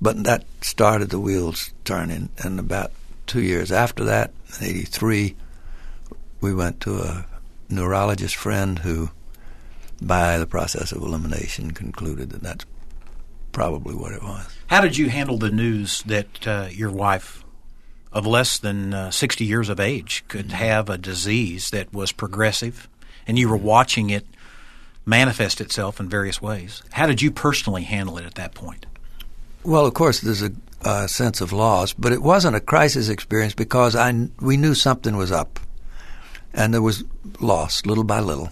but 0.00 0.24
that 0.24 0.44
started 0.62 1.10
the 1.10 1.20
wheels 1.20 1.72
turning. 1.84 2.30
And 2.38 2.58
about 2.58 2.90
two 3.26 3.42
years 3.42 3.70
after 3.70 4.02
that, 4.04 4.32
in 4.58 4.66
'83 4.66 5.36
we 6.40 6.54
went 6.54 6.80
to 6.80 6.98
a 6.98 7.26
neurologist 7.68 8.36
friend 8.36 8.80
who, 8.80 9.10
by 10.00 10.38
the 10.38 10.46
process 10.46 10.92
of 10.92 11.02
elimination, 11.02 11.70
concluded 11.72 12.30
that 12.30 12.42
that's 12.42 12.66
probably 13.52 13.94
what 13.94 14.12
it 14.12 14.22
was. 14.22 14.46
How 14.68 14.80
did 14.80 14.96
you 14.96 15.08
handle 15.08 15.38
the 15.38 15.50
news 15.50 16.02
that 16.02 16.46
uh, 16.46 16.68
your 16.70 16.90
wife, 16.90 17.44
of 18.12 18.26
less 18.26 18.58
than 18.58 18.94
uh, 18.94 19.10
60 19.10 19.44
years 19.44 19.68
of 19.68 19.80
age, 19.80 20.24
could 20.28 20.46
mm-hmm. 20.46 20.56
have 20.56 20.88
a 20.88 20.98
disease 20.98 21.70
that 21.70 21.92
was 21.92 22.12
progressive 22.12 22.88
and 23.26 23.38
you 23.38 23.48
were 23.48 23.56
watching 23.56 24.10
it 24.10 24.26
manifest 25.06 25.60
itself 25.60 26.00
in 26.00 26.08
various 26.08 26.40
ways? 26.40 26.82
How 26.92 27.06
did 27.06 27.22
you 27.22 27.30
personally 27.30 27.82
handle 27.82 28.18
it 28.18 28.24
at 28.24 28.34
that 28.36 28.54
point? 28.54 28.86
Well, 29.62 29.86
of 29.86 29.94
course, 29.94 30.20
there's 30.20 30.42
a, 30.42 30.52
a 30.82 31.08
sense 31.08 31.40
of 31.40 31.52
loss, 31.52 31.92
but 31.92 32.12
it 32.12 32.22
wasn't 32.22 32.56
a 32.56 32.60
crisis 32.60 33.08
experience 33.08 33.54
because 33.54 33.94
I, 33.94 34.28
we 34.40 34.56
knew 34.56 34.74
something 34.74 35.16
was 35.16 35.32
up 35.32 35.60
and 36.52 36.74
there 36.74 36.82
was 36.82 37.04
loss 37.40 37.84
little 37.86 38.04
by 38.04 38.20
little. 38.20 38.50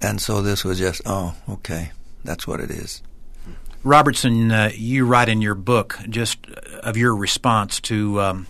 And 0.00 0.20
so 0.20 0.42
this 0.42 0.64
was 0.64 0.78
just, 0.78 1.02
oh, 1.06 1.34
okay, 1.48 1.92
that's 2.24 2.46
what 2.46 2.60
it 2.60 2.70
is. 2.70 3.02
Robertson, 3.82 4.50
uh, 4.50 4.70
you 4.74 5.06
write 5.06 5.28
in 5.28 5.40
your 5.40 5.54
book 5.54 5.98
just 6.08 6.44
of 6.82 6.96
your 6.96 7.14
response 7.14 7.80
to 7.82 8.20
um, 8.20 8.46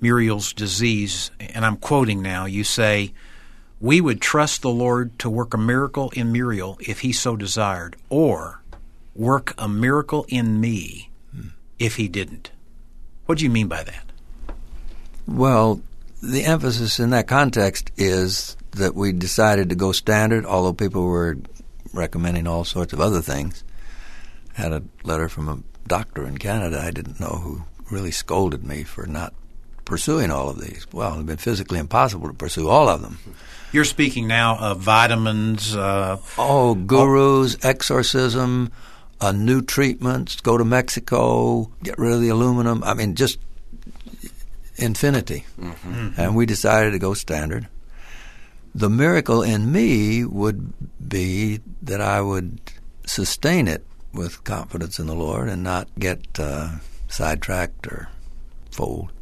Muriel's 0.00 0.52
disease, 0.52 1.30
and 1.40 1.64
I'm 1.64 1.78
quoting 1.78 2.20
now. 2.20 2.44
You 2.44 2.62
say, 2.62 3.14
"We 3.80 4.02
would 4.02 4.20
trust 4.20 4.60
the 4.60 4.68
Lord 4.68 5.18
to 5.20 5.30
work 5.30 5.54
a 5.54 5.58
miracle 5.58 6.10
in 6.10 6.30
Muriel 6.30 6.76
if 6.80 7.00
He 7.00 7.12
so 7.14 7.36
desired, 7.36 7.96
or 8.10 8.60
work 9.14 9.54
a 9.56 9.66
miracle 9.66 10.26
in 10.28 10.60
me 10.60 11.08
if 11.78 11.96
He 11.96 12.06
didn't." 12.06 12.50
What 13.24 13.38
do 13.38 13.44
you 13.44 13.50
mean 13.50 13.68
by 13.68 13.82
that? 13.82 14.04
Well, 15.26 15.80
the 16.26 16.44
emphasis 16.44 16.98
in 16.98 17.10
that 17.10 17.28
context 17.28 17.90
is 17.96 18.56
that 18.72 18.94
we 18.94 19.12
decided 19.12 19.70
to 19.70 19.74
go 19.74 19.92
standard, 19.92 20.44
although 20.44 20.72
people 20.72 21.04
were 21.04 21.38
recommending 21.92 22.46
all 22.46 22.64
sorts 22.64 22.92
of 22.92 23.00
other 23.00 23.22
things. 23.22 23.64
I 24.56 24.62
Had 24.62 24.72
a 24.72 24.82
letter 25.04 25.28
from 25.28 25.48
a 25.48 25.62
doctor 25.88 26.26
in 26.26 26.38
Canada 26.38 26.80
I 26.80 26.90
didn't 26.90 27.20
know 27.20 27.40
who 27.42 27.62
really 27.90 28.10
scolded 28.10 28.64
me 28.64 28.82
for 28.82 29.06
not 29.06 29.32
pursuing 29.84 30.30
all 30.30 30.50
of 30.50 30.60
these. 30.60 30.86
Well, 30.92 31.14
it's 31.14 31.22
been 31.22 31.36
physically 31.36 31.78
impossible 31.78 32.28
to 32.28 32.34
pursue 32.34 32.68
all 32.68 32.88
of 32.88 33.02
them. 33.02 33.18
You're 33.72 33.84
speaking 33.84 34.26
now 34.26 34.56
of 34.58 34.80
vitamins. 34.80 35.76
Uh, 35.76 36.18
oh, 36.36 36.74
gurus, 36.74 37.56
exorcism, 37.62 38.72
uh, 39.20 39.32
new 39.32 39.62
treatments, 39.62 40.40
go 40.40 40.58
to 40.58 40.64
Mexico, 40.64 41.70
get 41.82 41.98
rid 41.98 42.12
of 42.12 42.20
the 42.20 42.28
aluminum. 42.30 42.82
I 42.84 42.94
mean, 42.94 43.14
just 43.14 43.38
infinity. 44.76 45.44
Mm-hmm. 45.58 46.20
And 46.20 46.36
we 46.36 46.46
decided 46.46 46.92
to 46.92 46.98
go 46.98 47.14
standard. 47.14 47.68
The 48.74 48.90
miracle 48.90 49.42
in 49.42 49.72
me 49.72 50.24
would 50.24 50.72
be 51.08 51.60
that 51.82 52.00
I 52.00 52.20
would 52.20 52.60
sustain 53.06 53.68
it 53.68 53.84
with 54.12 54.44
confidence 54.44 54.98
in 54.98 55.06
the 55.06 55.14
Lord 55.14 55.48
and 55.48 55.62
not 55.62 55.88
get 55.98 56.38
uh, 56.38 56.76
sidetracked 57.08 57.86
or 57.86 58.08
fold. 58.70 59.12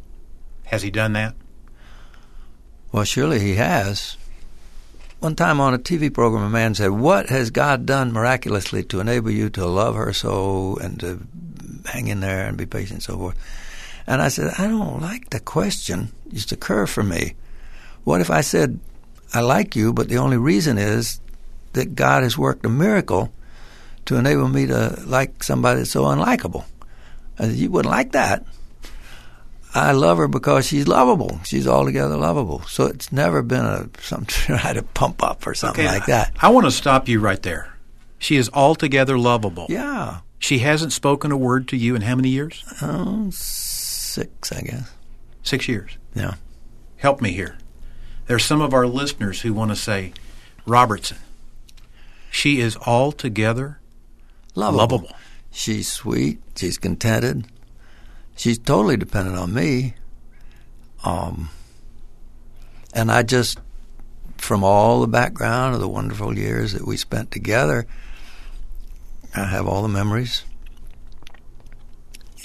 Has 0.64 0.82
he 0.82 0.90
done 0.90 1.12
that? 1.12 1.34
Well, 2.90 3.04
surely 3.04 3.40
he 3.40 3.54
has. 3.54 4.16
One 5.20 5.36
time 5.36 5.60
on 5.60 5.74
a 5.74 5.78
TV 5.78 6.12
program, 6.12 6.42
a 6.44 6.50
man 6.50 6.74
said, 6.74 6.90
What 6.90 7.28
has 7.28 7.50
God 7.50 7.86
done 7.86 8.12
miraculously 8.12 8.82
to 8.84 9.00
enable 9.00 9.30
you 9.30 9.50
to 9.50 9.66
love 9.66 9.94
her 9.94 10.12
so 10.12 10.76
and 10.80 11.00
to 11.00 11.20
hang 11.86 12.08
in 12.08 12.20
there 12.20 12.46
and 12.46 12.56
be 12.56 12.66
patient 12.66 12.92
and 12.92 13.02
so 13.02 13.16
forth? 13.16 13.36
And 14.06 14.20
I 14.20 14.28
said, 14.28 14.52
I 14.58 14.66
don't 14.66 15.00
like 15.00 15.30
the 15.30 15.40
question. 15.40 16.12
It 16.26 16.34
used 16.34 16.48
to 16.50 16.56
occur 16.56 16.86
for 16.86 17.02
me. 17.02 17.34
What 18.04 18.20
if 18.20 18.30
I 18.30 18.42
said, 18.42 18.78
I 19.32 19.40
like 19.40 19.74
you, 19.74 19.92
but 19.92 20.08
the 20.08 20.18
only 20.18 20.36
reason 20.36 20.78
is 20.78 21.20
that 21.72 21.94
God 21.94 22.22
has 22.22 22.36
worked 22.36 22.66
a 22.66 22.68
miracle 22.68 23.32
to 24.06 24.16
enable 24.16 24.48
me 24.48 24.66
to 24.66 25.02
like 25.06 25.42
somebody 25.42 25.80
that's 25.80 25.90
so 25.90 26.04
unlikable? 26.04 26.64
I 27.38 27.46
said, 27.46 27.56
you 27.56 27.70
wouldn't 27.70 27.90
like 27.90 28.12
that. 28.12 28.44
I 29.74 29.90
love 29.90 30.18
her 30.18 30.28
because 30.28 30.66
she's 30.66 30.86
lovable. 30.86 31.40
She's 31.44 31.66
altogether 31.66 32.16
lovable. 32.16 32.62
So 32.62 32.84
it's 32.84 33.10
never 33.10 33.42
been 33.42 33.64
a 33.64 33.88
some 34.00 34.24
try 34.24 34.72
to 34.72 34.82
pump 34.82 35.22
up 35.22 35.46
or 35.46 35.54
something 35.54 35.84
okay, 35.84 35.92
like 35.92 36.06
that. 36.06 36.32
I, 36.40 36.48
I 36.48 36.50
want 36.50 36.66
to 36.66 36.70
stop 36.70 37.08
you 37.08 37.18
right 37.18 37.42
there. 37.42 37.74
She 38.18 38.36
is 38.36 38.48
altogether 38.54 39.18
lovable. 39.18 39.66
Yeah. 39.68 40.20
She 40.38 40.60
hasn't 40.60 40.92
spoken 40.92 41.32
a 41.32 41.36
word 41.36 41.68
to 41.68 41.76
you 41.76 41.96
in 41.96 42.02
how 42.02 42.14
many 42.14 42.28
years? 42.28 42.62
Oh, 42.82 43.30
six, 44.14 44.52
I 44.52 44.62
guess. 44.62 44.92
Six 45.42 45.68
years. 45.68 45.98
Yeah. 46.14 46.34
Help 46.96 47.20
me 47.20 47.32
here. 47.32 47.58
There's 48.26 48.44
some 48.44 48.60
of 48.60 48.72
our 48.72 48.86
listeners 48.86 49.42
who 49.42 49.52
want 49.52 49.70
to 49.70 49.76
say, 49.76 50.12
Robertson, 50.66 51.18
she 52.30 52.60
is 52.60 52.76
altogether 52.78 53.80
lovable. 54.54 54.78
lovable. 54.78 55.16
She's 55.50 55.90
sweet. 55.90 56.40
She's 56.56 56.78
contented 56.78 57.46
she's 58.36 58.58
totally 58.58 58.96
dependent 58.96 59.36
on 59.36 59.52
me. 59.52 59.94
Um, 61.04 61.50
and 62.92 63.10
I 63.10 63.22
just, 63.22 63.58
from 64.38 64.64
all 64.64 65.00
the 65.00 65.06
background 65.06 65.74
of 65.74 65.80
the 65.80 65.88
wonderful 65.88 66.36
years 66.36 66.72
that 66.72 66.86
we 66.86 66.96
spent 66.96 67.30
together, 67.30 67.86
I 69.34 69.44
have 69.44 69.66
all 69.66 69.82
the 69.82 69.88
memories. 69.88 70.44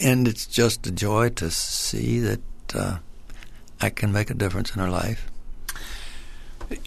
And 0.02 0.28
it's 0.28 0.46
just 0.46 0.88
a 0.88 0.92
joy 0.92 1.30
to 1.30 1.52
see 1.52 2.20
that 2.20 2.42
uh, 2.74 2.98
I 3.82 3.90
can 3.90 4.12
make 4.12 4.30
a 4.30 4.34
difference 4.34 4.74
in 4.74 4.82
her 4.82 4.90
life. 4.90 5.30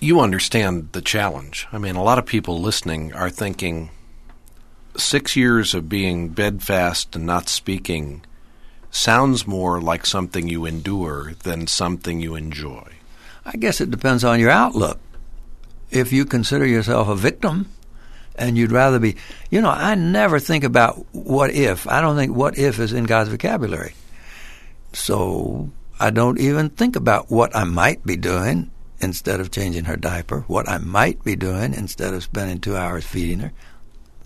You 0.00 0.20
understand 0.20 0.90
the 0.92 1.02
challenge. 1.02 1.66
I 1.72 1.78
mean, 1.78 1.96
a 1.96 2.02
lot 2.02 2.18
of 2.18 2.26
people 2.26 2.60
listening 2.60 3.12
are 3.12 3.30
thinking 3.30 3.90
six 4.96 5.36
years 5.36 5.74
of 5.74 5.88
being 5.88 6.28
bedfast 6.28 7.16
and 7.16 7.26
not 7.26 7.48
speaking 7.48 8.24
sounds 8.90 9.46
more 9.46 9.80
like 9.80 10.06
something 10.06 10.48
you 10.48 10.66
endure 10.66 11.32
than 11.42 11.66
something 11.66 12.20
you 12.20 12.34
enjoy. 12.34 12.92
I 13.44 13.56
guess 13.56 13.80
it 13.80 13.90
depends 13.90 14.22
on 14.22 14.38
your 14.38 14.50
outlook. 14.50 15.00
If 15.90 16.12
you 16.12 16.24
consider 16.24 16.66
yourself 16.66 17.08
a 17.08 17.16
victim 17.16 17.70
and 18.36 18.56
you'd 18.56 18.72
rather 18.72 18.98
be, 18.98 19.16
you 19.50 19.60
know, 19.60 19.70
I 19.70 19.94
never 19.94 20.38
think 20.38 20.64
about 20.64 21.04
what 21.12 21.50
if. 21.50 21.86
I 21.86 22.00
don't 22.00 22.16
think 22.16 22.34
what 22.34 22.58
if 22.58 22.78
is 22.78 22.92
in 22.92 23.04
God's 23.04 23.30
vocabulary. 23.30 23.94
So 24.92 25.70
I 25.98 26.10
don't 26.10 26.40
even 26.40 26.70
think 26.70 26.96
about 26.96 27.30
what 27.30 27.54
I 27.54 27.64
might 27.64 28.04
be 28.04 28.16
doing 28.16 28.70
instead 29.00 29.40
of 29.40 29.50
changing 29.50 29.84
her 29.84 29.96
diaper, 29.96 30.40
what 30.46 30.68
I 30.68 30.78
might 30.78 31.22
be 31.24 31.36
doing 31.36 31.74
instead 31.74 32.14
of 32.14 32.22
spending 32.22 32.60
two 32.60 32.76
hours 32.76 33.04
feeding 33.04 33.40
her. 33.40 33.52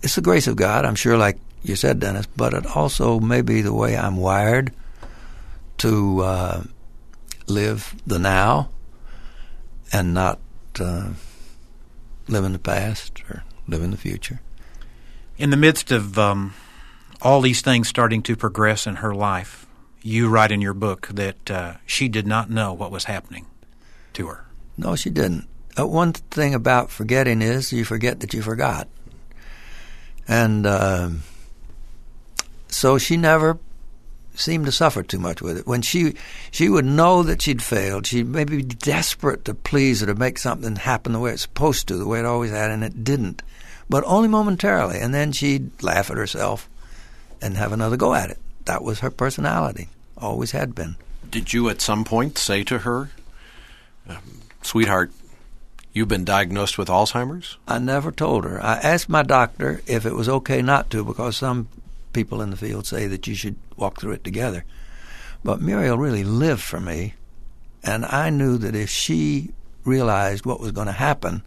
It's 0.01 0.15
the 0.15 0.21
grace 0.21 0.47
of 0.47 0.55
God. 0.55 0.85
I'm 0.85 0.95
sure, 0.95 1.17
like 1.17 1.39
you 1.63 1.75
said, 1.75 1.99
Dennis, 1.99 2.27
but 2.27 2.53
it 2.53 2.65
also 2.75 3.19
may 3.19 3.41
be 3.41 3.61
the 3.61 3.73
way 3.73 3.97
I'm 3.97 4.17
wired 4.17 4.71
to 5.79 6.21
uh, 6.21 6.63
live 7.47 7.95
the 8.05 8.19
now 8.19 8.69
and 9.91 10.13
not 10.13 10.39
uh, 10.79 11.09
live 12.27 12.43
in 12.43 12.53
the 12.53 12.59
past 12.59 13.21
or 13.29 13.43
live 13.67 13.81
in 13.81 13.91
the 13.91 13.97
future. 13.97 14.41
In 15.37 15.49
the 15.49 15.57
midst 15.57 15.91
of 15.91 16.17
um, 16.17 16.53
all 17.21 17.41
these 17.41 17.61
things 17.61 17.87
starting 17.87 18.21
to 18.23 18.35
progress 18.35 18.87
in 18.87 18.97
her 18.97 19.13
life, 19.13 19.67
you 20.01 20.29
write 20.29 20.51
in 20.51 20.61
your 20.61 20.73
book 20.73 21.07
that 21.09 21.51
uh, 21.51 21.73
she 21.85 22.07
did 22.07 22.25
not 22.25 22.49
know 22.49 22.73
what 22.73 22.91
was 22.91 23.05
happening 23.05 23.45
to 24.13 24.27
her. 24.27 24.45
No, 24.77 24.95
she 24.95 25.09
didn't. 25.09 25.47
Uh, 25.77 25.85
one 25.85 26.13
thing 26.13 26.53
about 26.53 26.89
forgetting 26.89 27.41
is 27.41 27.73
you 27.73 27.85
forget 27.85 28.19
that 28.21 28.33
you 28.33 28.41
forgot. 28.41 28.87
And 30.27 30.65
uh, 30.65 31.09
so 32.67 32.97
she 32.97 33.17
never 33.17 33.59
seemed 34.35 34.65
to 34.65 34.71
suffer 34.71 35.03
too 35.03 35.19
much 35.19 35.41
with 35.41 35.57
it. 35.57 35.67
When 35.67 35.81
she 35.81 36.13
she 36.51 36.69
would 36.69 36.85
know 36.85 37.23
that 37.23 37.41
she'd 37.41 37.61
failed, 37.61 38.05
she'd 38.05 38.27
maybe 38.27 38.57
be 38.57 38.63
desperate 38.63 39.45
to 39.45 39.53
please 39.53 40.03
or 40.03 40.07
to 40.07 40.15
make 40.15 40.37
something 40.37 40.75
happen 40.75 41.13
the 41.13 41.19
way 41.19 41.31
it's 41.31 41.41
supposed 41.41 41.87
to, 41.87 41.97
the 41.97 42.07
way 42.07 42.19
it 42.19 42.25
always 42.25 42.51
had, 42.51 42.71
and 42.71 42.83
it 42.83 43.03
didn't. 43.03 43.41
But 43.89 44.03
only 44.05 44.27
momentarily, 44.27 44.99
and 44.99 45.13
then 45.13 45.31
she'd 45.31 45.81
laugh 45.81 46.11
at 46.11 46.17
herself 46.17 46.69
and 47.41 47.57
have 47.57 47.71
another 47.71 47.97
go 47.97 48.13
at 48.13 48.29
it. 48.29 48.37
That 48.65 48.83
was 48.83 48.99
her 48.99 49.11
personality, 49.11 49.87
always 50.17 50.51
had 50.51 50.75
been. 50.75 50.97
Did 51.29 51.53
you 51.53 51.69
at 51.69 51.81
some 51.81 52.03
point 52.03 52.37
say 52.37 52.63
to 52.65 52.79
her, 52.79 53.09
um, 54.09 54.41
"Sweetheart, 54.61 55.11
You've 55.97 56.07
been 56.07 56.25
diagnosed 56.25 56.77
with 56.77 56.89
Alzheimer's? 56.89 57.57
I 57.67 57.79
never 57.79 58.11
told 58.11 58.43
her. 58.43 58.63
I 58.63 58.75
asked 58.75 59.09
my 59.09 59.23
doctor 59.23 59.81
if 59.87 60.05
it 60.05 60.13
was 60.13 60.29
okay 60.29 60.61
not 60.61 60.91
to 60.91 61.03
because 61.03 61.37
some 61.37 61.69
people 62.13 62.39
in 62.39 62.51
the 62.51 62.55
field 62.55 62.85
say 62.85 63.07
that 63.07 63.25
you 63.25 63.33
should 63.33 63.55
walk 63.77 63.99
through 63.99 64.11
it 64.11 64.23
together. 64.23 64.63
But 65.43 65.59
Muriel 65.59 65.97
really 65.97 66.23
lived 66.23 66.61
for 66.61 66.79
me, 66.79 67.15
and 67.83 68.05
I 68.05 68.29
knew 68.29 68.59
that 68.59 68.75
if 68.75 68.91
she 68.91 69.49
realized 69.85 70.45
what 70.45 70.59
was 70.59 70.71
going 70.71 70.85
to 70.85 70.93
happen, 70.93 71.41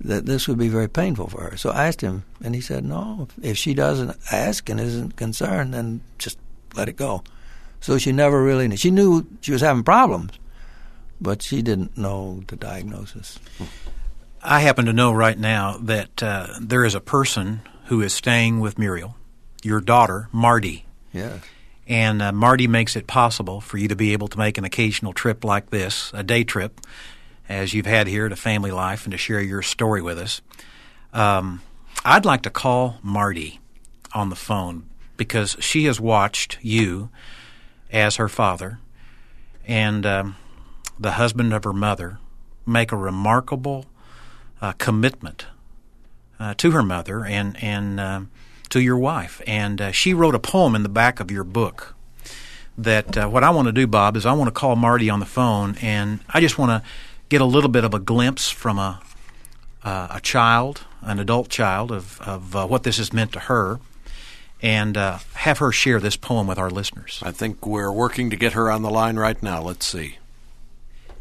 that 0.00 0.26
this 0.26 0.48
would 0.48 0.58
be 0.58 0.68
very 0.68 0.88
painful 0.88 1.28
for 1.28 1.42
her. 1.42 1.56
So 1.56 1.70
I 1.70 1.86
asked 1.86 2.00
him, 2.00 2.24
and 2.42 2.54
he 2.54 2.60
said, 2.60 2.84
"No, 2.84 3.28
if 3.42 3.56
she 3.56 3.74
doesn't 3.74 4.16
ask 4.30 4.68
and 4.68 4.80
isn't 4.80 5.16
concerned, 5.16 5.74
then 5.74 6.00
just 6.18 6.38
let 6.74 6.88
it 6.88 6.96
go." 6.96 7.22
So 7.80 7.98
she 7.98 8.12
never 8.12 8.42
really 8.42 8.68
knew. 8.68 8.76
She 8.76 8.90
knew 8.90 9.26
she 9.40 9.52
was 9.52 9.60
having 9.60 9.84
problems, 9.84 10.32
but 11.20 11.42
she 11.42 11.62
didn't 11.62 11.96
know 11.96 12.42
the 12.46 12.56
diagnosis. 12.56 13.38
I 14.42 14.60
happen 14.60 14.86
to 14.86 14.92
know 14.92 15.12
right 15.12 15.38
now 15.38 15.78
that 15.82 16.22
uh, 16.22 16.48
there 16.60 16.84
is 16.84 16.94
a 16.94 17.00
person 17.00 17.62
who 17.86 18.00
is 18.02 18.12
staying 18.12 18.60
with 18.60 18.78
Muriel 18.78 19.16
your 19.62 19.80
daughter, 19.80 20.28
Marty. 20.32 20.84
Yeah. 21.12 21.38
And 21.86 22.22
uh, 22.22 22.32
Marty 22.32 22.66
makes 22.66 22.96
it 22.96 23.06
possible 23.06 23.60
for 23.60 23.78
you 23.78 23.88
to 23.88 23.96
be 23.96 24.12
able 24.12 24.28
to 24.28 24.38
make 24.38 24.58
an 24.58 24.64
occasional 24.64 25.12
trip 25.12 25.44
like 25.44 25.70
this, 25.70 26.10
a 26.14 26.22
day 26.22 26.44
trip, 26.44 26.80
as 27.48 27.74
you've 27.74 27.86
had 27.86 28.06
here 28.06 28.28
to 28.28 28.36
Family 28.36 28.70
Life, 28.70 29.04
and 29.04 29.12
to 29.12 29.18
share 29.18 29.40
your 29.40 29.62
story 29.62 30.02
with 30.02 30.18
us. 30.18 30.40
Um, 31.12 31.60
I'd 32.04 32.24
like 32.24 32.42
to 32.42 32.50
call 32.50 32.98
Marty 33.02 33.60
on 34.14 34.30
the 34.30 34.36
phone 34.36 34.84
because 35.16 35.56
she 35.60 35.84
has 35.84 36.00
watched 36.00 36.58
you 36.62 37.10
as 37.92 38.16
her 38.16 38.28
father 38.28 38.78
and 39.66 40.04
um, 40.06 40.36
the 40.98 41.12
husband 41.12 41.52
of 41.52 41.64
her 41.64 41.72
mother 41.72 42.18
make 42.66 42.92
a 42.92 42.96
remarkable 42.96 43.86
uh, 44.60 44.72
commitment 44.72 45.46
uh, 46.38 46.54
to 46.54 46.70
her 46.72 46.82
mother 46.82 47.24
and 47.24 47.62
and 47.62 48.00
um, 48.00 48.30
to 48.70 48.80
your 48.80 48.96
wife. 48.96 49.40
And 49.46 49.80
uh, 49.80 49.92
she 49.92 50.14
wrote 50.14 50.34
a 50.34 50.38
poem 50.38 50.74
in 50.74 50.82
the 50.82 50.88
back 50.88 51.20
of 51.20 51.30
your 51.30 51.44
book 51.44 51.94
that 52.78 53.16
uh, 53.16 53.28
what 53.28 53.44
I 53.44 53.50
want 53.50 53.66
to 53.66 53.72
do, 53.72 53.86
Bob, 53.86 54.16
is 54.16 54.24
I 54.24 54.32
want 54.32 54.48
to 54.48 54.52
call 54.52 54.76
Marty 54.76 55.10
on 55.10 55.20
the 55.20 55.26
phone 55.26 55.76
and 55.82 56.20
I 56.28 56.40
just 56.40 56.58
want 56.58 56.70
to 56.82 56.88
get 57.32 57.40
a 57.40 57.46
little 57.46 57.70
bit 57.70 57.82
of 57.82 57.94
a 57.94 57.98
glimpse 57.98 58.50
from 58.50 58.78
a, 58.78 59.00
uh, 59.82 60.08
a 60.10 60.20
child, 60.20 60.82
an 61.00 61.18
adult 61.18 61.48
child, 61.48 61.90
of, 61.90 62.20
of 62.20 62.54
uh, 62.54 62.66
what 62.66 62.82
this 62.82 62.98
has 62.98 63.10
meant 63.10 63.32
to 63.32 63.40
her 63.40 63.80
and 64.60 64.98
uh, 64.98 65.18
have 65.32 65.56
her 65.56 65.72
share 65.72 65.98
this 65.98 66.14
poem 66.14 66.46
with 66.46 66.58
our 66.58 66.68
listeners. 66.68 67.20
I 67.24 67.30
think 67.30 67.66
we're 67.66 67.90
working 67.90 68.28
to 68.28 68.36
get 68.36 68.52
her 68.52 68.70
on 68.70 68.82
the 68.82 68.90
line 68.90 69.16
right 69.16 69.42
now. 69.42 69.62
Let's 69.62 69.86
see. 69.86 70.18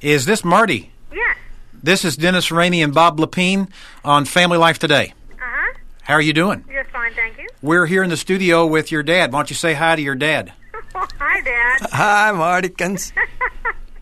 Is 0.01 0.25
this 0.25 0.43
Marty? 0.43 0.91
Yes. 1.13 1.37
This 1.81 2.03
is 2.03 2.17
Dennis 2.17 2.51
Rainey 2.51 2.81
and 2.81 2.93
Bob 2.93 3.17
Lepine 3.17 3.69
on 4.03 4.25
Family 4.25 4.57
Life 4.57 4.79
Today. 4.79 5.13
Uh-huh. 5.31 5.77
How 6.01 6.15
are 6.15 6.21
you 6.21 6.33
doing? 6.33 6.65
Just 6.69 6.89
fine, 6.89 7.13
thank 7.13 7.37
you. 7.37 7.47
We're 7.61 7.85
here 7.85 8.03
in 8.03 8.09
the 8.09 8.17
studio 8.17 8.67
with 8.67 8.91
your 8.91 9.01
dad. 9.01 9.31
Why 9.31 9.39
don't 9.39 9.49
you 9.49 9.55
say 9.55 9.75
hi 9.75 9.95
to 9.95 10.01
your 10.01 10.15
dad? 10.15 10.51
hi, 10.93 11.39
Dad. 11.41 11.89
Hi, 11.89 12.31
Martykins. 12.33 13.13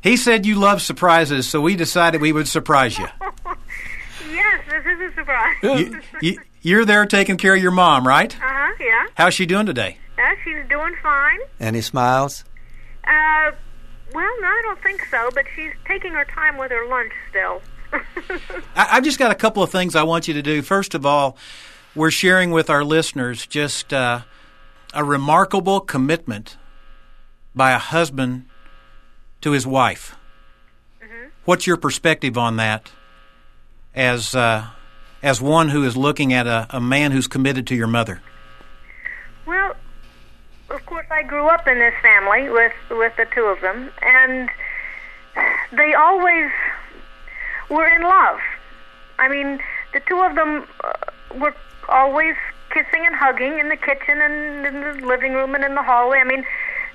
He 0.01 0.15
said 0.17 0.45
you 0.45 0.55
love 0.55 0.81
surprises, 0.81 1.47
so 1.47 1.59
we 1.61 1.75
decided 1.75 2.21
we 2.21 2.31
would 2.31 2.47
surprise 2.47 2.97
you. 2.97 3.07
yes, 4.31 4.61
this 4.69 4.85
is 4.85 5.11
a 5.11 5.13
surprise. 5.15 5.55
you, 5.63 6.01
you 6.21 6.37
you're 6.61 6.85
there 6.85 7.05
taking 7.05 7.37
care 7.37 7.55
of 7.55 7.61
your 7.61 7.71
mom, 7.71 8.07
right? 8.07 8.33
Uh 8.35 8.39
huh. 8.41 8.73
Yeah. 8.79 9.07
How's 9.15 9.33
she 9.33 9.45
doing 9.45 9.65
today? 9.65 9.97
Yeah, 10.17 10.35
she's 10.43 10.67
doing 10.69 10.95
fine. 11.01 11.39
Any 11.59 11.81
smiles? 11.81 12.43
Uh, 13.05 13.51
well, 14.13 14.41
no, 14.41 14.47
I 14.47 14.61
don't 14.63 14.81
think 14.81 15.05
so. 15.09 15.29
But 15.33 15.45
she's 15.55 15.71
taking 15.85 16.11
her 16.11 16.25
time 16.25 16.57
with 16.57 16.71
her 16.71 16.85
lunch 16.87 17.11
still. 17.29 17.61
I, 18.75 18.97
I've 18.97 19.03
just 19.03 19.19
got 19.19 19.31
a 19.31 19.35
couple 19.35 19.63
of 19.63 19.71
things 19.71 19.95
I 19.95 20.03
want 20.03 20.27
you 20.27 20.33
to 20.35 20.41
do. 20.41 20.61
First 20.61 20.95
of 20.95 21.05
all, 21.05 21.37
we're 21.95 22.11
sharing 22.11 22.51
with 22.51 22.69
our 22.69 22.83
listeners 22.83 23.47
just 23.47 23.93
uh, 23.93 24.21
a 24.93 25.03
remarkable 25.03 25.79
commitment 25.79 26.57
by 27.55 27.71
a 27.71 27.77
husband 27.77 28.45
to 29.41 29.51
his 29.51 29.65
wife. 29.65 30.15
Mm-hmm. 31.03 31.29
What's 31.46 31.67
your 31.67 31.77
perspective 31.77 32.38
on 32.38 32.58
that? 32.58 32.91
As 33.96 34.36
uh, 34.36 34.67
as 35.22 35.41
one 35.41 35.69
who 35.69 35.84
is 35.84 35.98
looking 35.98 36.34
at 36.34 36.48
a, 36.48 36.67
a 36.69 36.79
man 36.79 37.12
who's 37.12 37.27
committed 37.27 37.67
to 37.67 37.75
your 37.75 37.88
mother. 37.88 38.22
Well, 39.46 39.75
of 40.69 40.86
course, 40.86 41.08
I 41.10 41.24
grew 41.24 41.48
up 41.48 41.67
in 41.67 41.79
this 41.79 41.96
family 42.01 42.50
with 42.50 42.74
with 42.91 43.15
the 43.17 43.25
two 43.34 43.46
of 43.46 43.62
them, 43.62 43.89
and 44.01 44.50
they 45.72 45.93
always 45.93 46.51
were 47.69 47.88
in 47.88 48.03
love. 48.03 48.39
I 49.17 49.27
mean, 49.27 49.60
the 49.93 50.00
two 50.01 50.19
of 50.22 50.36
them 50.36 50.67
uh, 50.84 50.93
were 51.39 51.55
always 51.89 52.36
kissing 52.69 53.05
and 53.05 53.15
hugging 53.15 53.60
in 53.60 53.69
the 53.69 53.75
kitchen 53.75 54.22
and 54.22 54.65
in 54.65 54.81
the 54.81 55.05
living 55.05 55.34
room 55.34 55.55
and 55.55 55.63
in 55.63 55.75
the 55.75 55.84
hallway. 55.84 56.19
I 56.19 56.24
mean, 56.24 56.46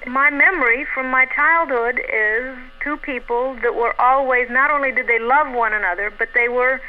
my 0.06 0.30
memory 0.30 0.84
from 0.94 1.10
my 1.10 1.26
childhood 1.26 2.00
is 2.12 2.56
two 2.82 2.96
people 2.98 3.56
that 3.62 3.74
were 3.74 3.98
always 4.00 4.48
not 4.50 4.70
only 4.70 4.92
did 4.92 5.06
they 5.06 5.18
love 5.18 5.52
one 5.54 5.72
another, 5.72 6.10
but 6.10 6.28
they 6.34 6.48
were 6.48 6.80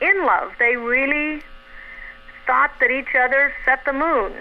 in 0.00 0.24
love. 0.24 0.52
They 0.58 0.76
really 0.76 1.42
thought 2.46 2.72
that 2.80 2.90
each 2.90 3.14
other 3.14 3.52
set 3.64 3.84
the 3.84 3.92
moon. 3.92 4.32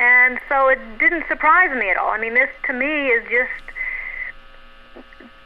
And 0.00 0.40
so 0.48 0.68
it 0.68 0.78
didn't 0.98 1.26
surprise 1.28 1.76
me 1.76 1.90
at 1.90 1.98
all. 1.98 2.08
I 2.08 2.18
mean, 2.18 2.32
this 2.32 2.48
to 2.66 2.72
me 2.72 3.08
is 3.08 3.22
just 3.28 3.50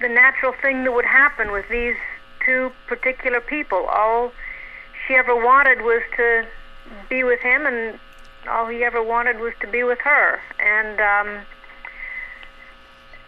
the 0.01 0.09
natural 0.09 0.53
thing 0.63 0.85
that 0.85 0.93
would 0.93 1.05
happen 1.05 1.51
with 1.51 1.69
these 1.69 1.97
two 2.47 2.71
particular 2.87 3.41
people. 3.41 3.87
All 3.87 4.33
she 5.07 5.15
ever 5.15 5.35
wanted 5.35 5.83
was 5.83 6.03
to 6.17 6.47
be 7.09 7.25
with 7.25 7.41
him, 7.41 7.67
and 7.67 7.99
all 8.49 8.67
he 8.67 8.85
ever 8.85 9.03
wanted 9.03 9.41
was 9.41 9.55
to 9.61 9.67
be 9.67 9.83
with 9.83 9.99
her. 10.01 10.41
And 10.61 11.01
um, 11.01 11.45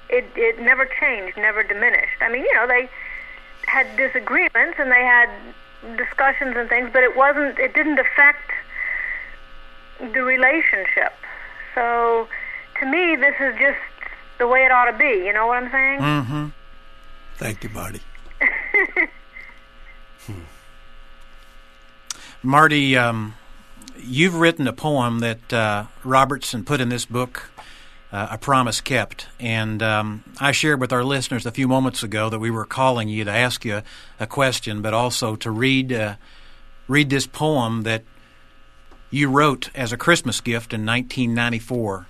it 0.08 0.24
it 0.36 0.60
never 0.60 0.86
changed, 1.00 1.36
never 1.36 1.62
diminished. 1.62 2.20
I 2.20 2.28
mean, 2.30 2.42
you 2.42 2.54
know, 2.54 2.66
they 2.66 2.88
had 3.66 3.86
disagreements 3.96 4.78
and 4.78 4.90
they 4.90 5.02
had 5.04 5.28
discussions 5.96 6.54
and 6.56 6.68
things, 6.68 6.90
but 6.92 7.02
it 7.02 7.16
wasn't. 7.16 7.58
It 7.58 7.74
didn't 7.74 7.98
affect 7.98 8.50
the 9.98 10.22
relationship. 10.22 11.12
So, 11.74 12.28
to 12.80 12.86
me, 12.86 13.16
this 13.16 13.34
is 13.40 13.58
just 13.58 13.78
the 14.38 14.46
way 14.46 14.64
it 14.64 14.72
ought 14.72 14.90
to 14.90 14.96
be. 14.96 15.24
You 15.26 15.32
know 15.32 15.46
what 15.46 15.62
I'm 15.62 15.70
saying? 15.70 16.00
Mm-hmm. 16.00 16.46
Thank 17.36 17.64
you, 17.64 17.70
Marty. 17.70 18.00
hmm. 20.26 20.40
Marty, 22.42 22.96
um, 22.96 23.34
you've 23.98 24.34
written 24.34 24.66
a 24.66 24.72
poem 24.72 25.20
that 25.20 25.52
uh, 25.52 25.86
Robertson 26.04 26.64
put 26.64 26.80
in 26.80 26.88
this 26.88 27.04
book, 27.04 27.50
uh, 28.12 28.28
A 28.30 28.38
Promise 28.38 28.80
Kept. 28.80 29.26
And 29.40 29.82
um, 29.82 30.24
I 30.40 30.52
shared 30.52 30.80
with 30.80 30.92
our 30.92 31.04
listeners 31.04 31.46
a 31.46 31.50
few 31.50 31.68
moments 31.68 32.02
ago 32.02 32.30
that 32.30 32.38
we 32.38 32.50
were 32.50 32.64
calling 32.64 33.08
you 33.08 33.24
to 33.24 33.30
ask 33.30 33.64
you 33.64 33.82
a 34.20 34.26
question, 34.26 34.82
but 34.82 34.94
also 34.94 35.36
to 35.36 35.50
read, 35.50 35.92
uh, 35.92 36.16
read 36.88 37.10
this 37.10 37.26
poem 37.26 37.82
that 37.82 38.04
you 39.10 39.28
wrote 39.28 39.70
as 39.74 39.92
a 39.92 39.96
Christmas 39.96 40.40
gift 40.40 40.72
in 40.72 40.84
1994. 40.84 42.06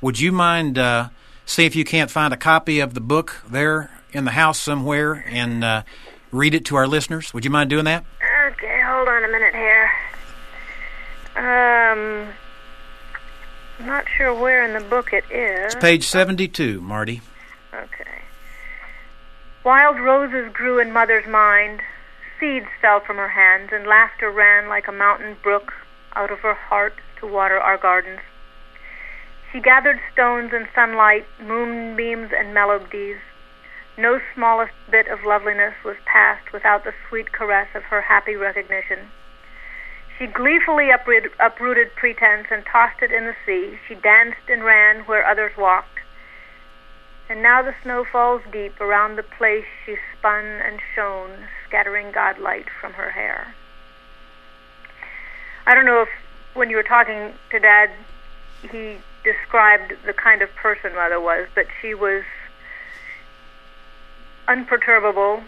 Would 0.00 0.20
you 0.20 0.32
mind 0.32 0.78
uh, 0.78 1.08
see 1.44 1.66
if 1.66 1.76
you 1.76 1.84
can't 1.84 2.10
find 2.10 2.32
a 2.32 2.36
copy 2.36 2.80
of 2.80 2.94
the 2.94 3.00
book 3.00 3.42
there 3.48 3.90
in 4.12 4.24
the 4.24 4.30
house 4.32 4.58
somewhere 4.58 5.24
and 5.28 5.62
uh, 5.62 5.82
read 6.30 6.54
it 6.54 6.64
to 6.66 6.76
our 6.76 6.86
listeners? 6.86 7.34
Would 7.34 7.44
you 7.44 7.50
mind 7.50 7.70
doing 7.70 7.84
that? 7.84 8.04
Okay, 8.46 8.80
hold 8.84 9.08
on 9.08 9.24
a 9.24 9.28
minute 9.28 9.54
here. 9.54 9.90
Um, 11.36 12.28
I'm 13.80 13.86
not 13.86 14.04
sure 14.14 14.34
where 14.34 14.62
in 14.62 14.74
the 14.74 14.86
book 14.86 15.14
it 15.14 15.24
is. 15.30 15.72
It's 15.72 15.74
page 15.74 16.06
72, 16.06 16.82
Marty. 16.82 17.22
Okay. 17.72 18.20
Wild 19.64 19.98
roses 19.98 20.52
grew 20.52 20.78
in 20.78 20.92
mother's 20.92 21.26
mind. 21.26 21.80
Seeds 22.38 22.66
fell 22.82 23.00
from 23.00 23.16
her 23.16 23.28
hands, 23.28 23.70
and 23.72 23.86
laughter 23.86 24.30
ran 24.30 24.68
like 24.68 24.86
a 24.86 24.92
mountain 24.92 25.34
brook 25.42 25.72
out 26.14 26.30
of 26.30 26.40
her 26.40 26.52
heart 26.52 26.92
to 27.20 27.26
water 27.26 27.58
our 27.58 27.78
gardens. 27.78 28.20
She 29.50 29.60
gathered 29.60 29.98
stones 30.12 30.50
and 30.52 30.68
sunlight, 30.74 31.24
moonbeams 31.42 32.32
and 32.36 32.52
melodies. 32.52 33.16
No 33.96 34.20
smallest 34.34 34.74
bit 34.90 35.08
of 35.08 35.24
loveliness 35.24 35.74
was 35.86 35.96
passed 36.04 36.52
without 36.52 36.84
the 36.84 36.92
sweet 37.08 37.32
caress 37.32 37.68
of 37.74 37.84
her 37.84 38.02
happy 38.02 38.36
recognition. 38.36 39.08
She 40.20 40.26
gleefully 40.26 40.90
uprooted, 40.90 41.32
uprooted 41.40 41.94
pretense 41.96 42.48
and 42.50 42.62
tossed 42.66 43.00
it 43.00 43.10
in 43.10 43.24
the 43.24 43.34
sea. 43.46 43.78
She 43.88 43.94
danced 43.94 44.50
and 44.50 44.62
ran 44.62 45.00
where 45.06 45.26
others 45.26 45.56
walked. 45.56 46.00
And 47.30 47.42
now 47.42 47.62
the 47.62 47.74
snow 47.82 48.04
falls 48.04 48.42
deep 48.52 48.78
around 48.82 49.16
the 49.16 49.22
place 49.22 49.64
she 49.86 49.96
spun 50.18 50.44
and 50.44 50.78
shone, 50.94 51.48
scattering 51.66 52.12
godlight 52.12 52.66
from 52.68 52.92
her 52.92 53.12
hair. 53.12 53.54
I 55.66 55.74
don't 55.74 55.86
know 55.86 56.02
if 56.02 56.10
when 56.52 56.68
you 56.68 56.76
were 56.76 56.82
talking 56.82 57.32
to 57.50 57.58
Dad, 57.58 57.88
he 58.70 58.98
described 59.24 59.94
the 60.04 60.12
kind 60.12 60.42
of 60.42 60.54
person 60.54 60.94
Mother 60.94 61.18
was, 61.18 61.48
but 61.54 61.64
she 61.80 61.94
was 61.94 62.24
unperturbable, 64.46 65.44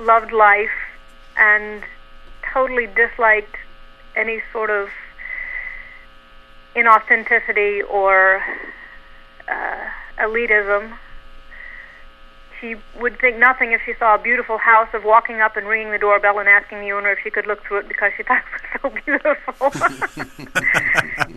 loved 0.00 0.32
life, 0.32 0.74
and 1.36 1.84
totally 2.42 2.88
disliked 2.88 3.54
any 4.18 4.42
sort 4.52 4.70
of 4.70 4.90
inauthenticity 6.74 7.88
or 7.88 8.42
uh, 9.48 9.88
elitism. 10.18 10.92
She 12.60 12.74
would 13.00 13.20
think 13.20 13.38
nothing 13.38 13.70
if 13.70 13.80
she 13.86 13.94
saw 13.94 14.16
a 14.16 14.18
beautiful 14.18 14.58
house 14.58 14.88
of 14.92 15.04
walking 15.04 15.40
up 15.40 15.56
and 15.56 15.68
ringing 15.68 15.92
the 15.92 15.98
doorbell 15.98 16.40
and 16.40 16.48
asking 16.48 16.80
the 16.80 16.90
owner 16.90 17.12
if 17.12 17.20
she 17.22 17.30
could 17.30 17.46
look 17.46 17.62
through 17.64 17.78
it 17.78 17.88
because 17.88 18.10
she 18.16 18.22
thought 18.24 18.42
it 18.42 18.52
was 18.52 18.62
so 18.82 18.90
beautiful. 19.06 19.70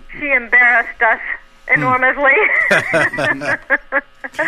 she 0.19 0.31
embarrassed 0.31 1.01
us 1.01 1.21
enormously. 1.67 2.33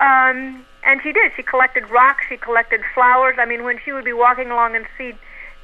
um, 0.00 0.64
and 0.84 1.02
she 1.02 1.12
did. 1.12 1.32
She 1.36 1.42
collected 1.42 1.90
rocks. 1.90 2.24
She 2.28 2.36
collected 2.36 2.80
flowers. 2.94 3.36
I 3.38 3.44
mean, 3.44 3.64
when 3.64 3.80
she 3.84 3.90
would 3.90 4.04
be 4.04 4.12
walking 4.12 4.52
along 4.52 4.76
and 4.76 4.86
see 4.96 5.14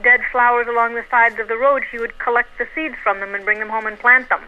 dead 0.02 0.20
flowers 0.33 0.66
along 0.68 0.94
the 0.94 1.04
sides 1.11 1.38
of 1.38 1.48
the 1.48 1.57
road, 1.57 1.85
she 1.90 1.98
would 1.98 2.18
collect 2.18 2.59
the 2.59 2.66
seeds 2.74 2.96
from 3.02 3.20
them 3.20 3.35
and 3.35 3.44
bring 3.44 3.59
them 3.59 3.68
home 3.68 3.87
and 3.87 3.98
plant 3.98 4.28
them. 4.28 4.42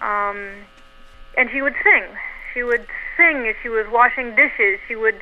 Um, 0.00 0.52
and 1.36 1.50
she 1.50 1.62
would 1.62 1.74
sing. 1.82 2.04
She 2.54 2.62
would 2.62 2.86
sing 3.16 3.46
as 3.46 3.54
she 3.62 3.68
was 3.68 3.86
washing 3.90 4.34
dishes. 4.34 4.80
She 4.88 4.96
would 4.96 5.20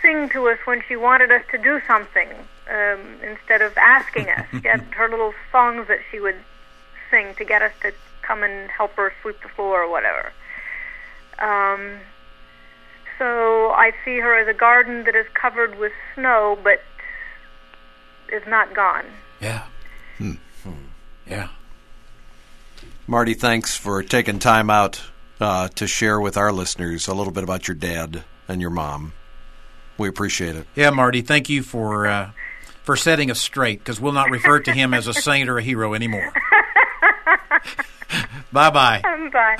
sing 0.00 0.28
to 0.30 0.48
us 0.48 0.58
when 0.64 0.82
she 0.86 0.96
wanted 0.96 1.30
us 1.30 1.42
to 1.50 1.58
do 1.58 1.80
something 1.86 2.28
um, 2.70 3.18
instead 3.22 3.62
of 3.62 3.76
asking 3.76 4.28
us. 4.28 4.46
She 4.62 4.68
had 4.68 4.80
her 4.94 5.08
little 5.08 5.34
songs 5.50 5.88
that 5.88 6.00
she 6.10 6.20
would 6.20 6.36
sing 7.10 7.34
to 7.36 7.44
get 7.44 7.62
us 7.62 7.72
to 7.82 7.92
come 8.22 8.42
and 8.42 8.70
help 8.70 8.92
her 8.94 9.12
sweep 9.22 9.40
the 9.42 9.48
floor 9.48 9.82
or 9.82 9.90
whatever. 9.90 10.32
Um, 11.38 11.98
so 13.18 13.70
I 13.70 13.92
see 14.04 14.18
her 14.20 14.38
as 14.38 14.48
a 14.48 14.56
garden 14.56 15.04
that 15.04 15.14
is 15.14 15.26
covered 15.34 15.78
with 15.78 15.92
snow, 16.14 16.58
but 16.62 16.82
is 18.32 18.42
not 18.46 18.74
gone. 18.74 19.04
Yeah. 19.40 19.64
Hmm. 20.18 20.32
Yeah. 21.26 21.48
Marty, 23.06 23.34
thanks 23.34 23.76
for 23.76 24.02
taking 24.02 24.38
time 24.38 24.70
out 24.70 25.02
uh, 25.40 25.68
to 25.68 25.86
share 25.86 26.20
with 26.20 26.36
our 26.36 26.52
listeners 26.52 27.08
a 27.08 27.14
little 27.14 27.32
bit 27.32 27.44
about 27.44 27.66
your 27.66 27.74
dad 27.74 28.24
and 28.48 28.60
your 28.60 28.70
mom. 28.70 29.12
We 29.98 30.08
appreciate 30.08 30.56
it. 30.56 30.66
Yeah, 30.74 30.90
Marty, 30.90 31.20
thank 31.20 31.48
you 31.48 31.62
for 31.62 32.06
uh, 32.06 32.30
for 32.82 32.96
setting 32.96 33.30
us 33.30 33.40
straight 33.40 33.78
because 33.78 34.00
we'll 34.00 34.12
not 34.12 34.30
refer 34.30 34.60
to 34.60 34.72
him 34.72 34.94
as 34.94 35.06
a 35.06 35.14
saint 35.14 35.48
or 35.48 35.58
a 35.58 35.62
hero 35.62 35.94
anymore. 35.94 36.32
bye 38.52 38.70
bye. 38.70 39.02
Um, 39.04 39.30
bye. 39.30 39.56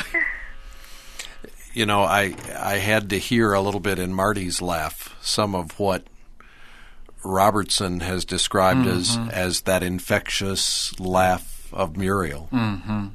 You 1.74 1.87
know, 1.87 2.02
I 2.02 2.35
I 2.56 2.76
had 2.76 3.11
to 3.11 3.18
hear 3.18 3.52
a 3.52 3.61
little 3.61 3.80
bit 3.80 3.98
in 3.98 4.12
Marty's 4.12 4.62
laugh 4.62 5.16
some 5.20 5.54
of 5.54 5.78
what 5.78 6.04
Robertson 7.24 8.00
has 8.00 8.24
described 8.24 8.87
as 8.87 9.18
as 9.30 9.62
that 9.62 9.82
infectious 9.82 10.98
laugh 10.98 11.68
of 11.72 11.96
Muriel. 11.96 12.48
Mm-hmm. 12.52 13.06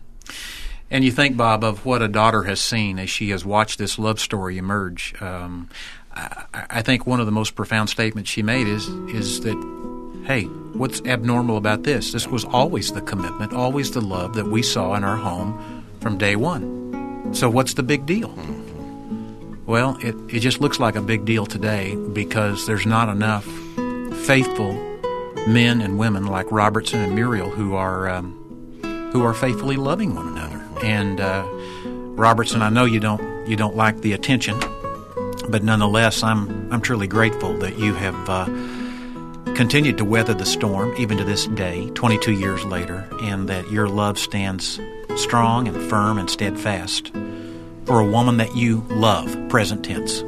And 0.89 1.04
you 1.04 1.12
think, 1.12 1.36
Bob, 1.36 1.63
of 1.63 1.86
what 1.86 2.02
a 2.02 2.08
daughter 2.08 2.43
has 2.43 2.62
seen 2.62 2.98
as 2.98 3.10
she 3.10 3.30
has 3.32 3.46
watched 3.46 3.78
this 3.78 4.00
love 4.00 4.20
story 4.20 4.58
emerge. 4.58 5.13
Um, 5.22 5.70
I, 6.13 6.46
I 6.54 6.82
think 6.82 7.06
one 7.06 7.20
of 7.20 7.26
the 7.26 7.32
most 7.32 7.56
profound 7.56 7.89
statements 7.89 8.30
she 8.30 8.41
made 8.41 8.67
is 8.67 8.88
is 8.88 9.41
that, 9.41 10.24
hey, 10.26 10.43
what's 10.43 11.02
abnormal 11.02 11.58
about 11.58 11.84
this? 11.84 12.13
This 12.13 12.28
was 12.28 12.46
always 12.46 12.93
the 12.93 13.02
commitment, 13.02 13.54
always 13.54 13.91
the 13.91 14.02
love 14.02 14.36
that 14.36 14.48
we 14.48 14.63
saw 14.63 14.93
in 14.96 15.04
our 15.04 15.17
home 15.17 15.86
from 16.00 16.17
day 16.17 16.36
one. 16.36 17.34
So 17.34 17.50
what's 17.50 17.74
the 17.74 17.84
big 17.84 18.06
deal? 18.06 18.34
Well, 19.65 19.98
it, 20.02 20.15
it 20.34 20.39
just 20.39 20.62
looks 20.62 20.80
like 20.80 20.96
a 20.96 21.02
big 21.02 21.26
deal 21.26 21.46
today 21.46 21.96
because 22.13 22.65
there's 22.65 22.86
not 22.86 23.10
enough 23.10 23.46
faithful 24.17 24.73
men 25.47 25.82
and 25.82 25.97
women 25.97 26.25
like 26.25 26.51
Robertson 26.51 26.99
and 26.99 27.15
Muriel 27.15 27.49
who 27.49 27.75
are 27.75 28.10
um, 28.10 29.10
who 29.13 29.23
are 29.23 29.34
faithfully 29.34 29.77
loving 29.77 30.15
one 30.15 30.27
another. 30.27 30.63
And 30.84 31.19
uh, 31.19 31.47
Robertson, 31.86 32.62
I 32.62 32.69
know 32.69 32.86
you 32.86 32.99
don't 32.99 33.47
you 33.47 33.56
don't 33.56 33.75
like 33.75 34.01
the 34.01 34.13
attention, 34.13 34.60
but 35.49 35.63
nonetheless, 35.63 36.23
I'm 36.23 36.71
I'm 36.71 36.82
truly 36.82 37.08
grateful 37.08 37.58
that 37.60 37.80
you 37.80 37.93
have 37.93 38.30
uh, 38.30 38.45
continued 39.56 39.97
to 39.97 40.06
weather 40.06 40.34
the 40.34 40.45
storm 40.45 40.93
even 40.97 41.17
to 41.17 41.23
this 41.23 41.47
day, 41.47 41.89
22 41.91 42.34
years 42.34 42.63
later, 42.65 43.08
and 43.21 43.47
that 43.49 43.71
your 43.71 43.88
love 43.88 44.19
stands 44.19 44.80
strong 45.15 45.67
and 45.67 45.89
firm 45.89 46.17
and 46.17 46.30
steadfast 46.30 47.12
for 47.86 47.99
a 47.99 48.06
woman 48.06 48.38
that 48.38 48.56
you 48.56 48.86
love, 48.89 49.36
present 49.49 49.86
tense. 49.86 50.21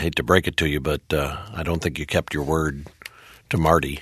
Hate 0.00 0.16
to 0.16 0.22
break 0.22 0.46
it 0.48 0.56
to 0.58 0.68
you, 0.68 0.80
but 0.80 1.02
uh, 1.12 1.36
I 1.54 1.62
don't 1.62 1.82
think 1.82 1.98
you 1.98 2.06
kept 2.06 2.34
your 2.34 2.42
word 2.42 2.86
to 3.50 3.58
Marty. 3.58 4.00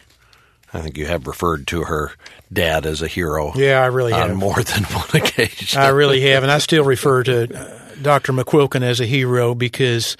I 0.73 0.81
think 0.81 0.99
you 0.99 1.07
have 1.07 1.27
referred 1.27 1.67
to 1.69 1.85
her 1.85 2.13
dad 2.53 2.85
as 2.85 3.01
a 3.01 3.09
hero. 3.09 3.53
Yeah, 3.55 3.83
I 3.83 3.87
really 3.87 4.13
on 4.13 4.29
have. 4.29 4.37
more 4.37 4.63
than 4.63 4.85
one 4.85 5.09
occasion. 5.15 5.81
I 5.81 5.89
really 5.89 6.21
have, 6.23 6.43
and 6.43 6.53
I 6.53 6.59
still 6.59 6.85
refer 6.85 7.23
to 7.25 7.59
uh, 7.59 7.79
Dr. 8.03 8.33
McQuilkin 8.33 8.83
as 8.83 9.01
a 9.01 9.07
hero 9.07 9.55
because, 9.55 10.17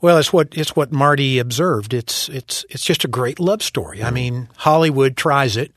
well, 0.00 0.18
it's 0.18 0.32
what 0.32 0.48
it's 0.52 0.74
what 0.74 0.90
Marty 0.90 1.38
observed. 1.38 1.92
It's 1.92 2.28
it's 2.30 2.64
it's 2.70 2.84
just 2.84 3.04
a 3.04 3.08
great 3.08 3.38
love 3.38 3.62
story. 3.62 4.02
I 4.02 4.10
mean, 4.10 4.48
Hollywood 4.56 5.16
tries 5.16 5.56
it, 5.56 5.76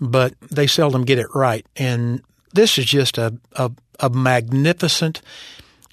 but 0.00 0.34
they 0.50 0.66
seldom 0.66 1.04
get 1.04 1.18
it 1.18 1.28
right. 1.34 1.64
And 1.76 2.22
this 2.52 2.78
is 2.78 2.86
just 2.86 3.16
a 3.16 3.38
a, 3.52 3.70
a 4.00 4.10
magnificent, 4.10 5.22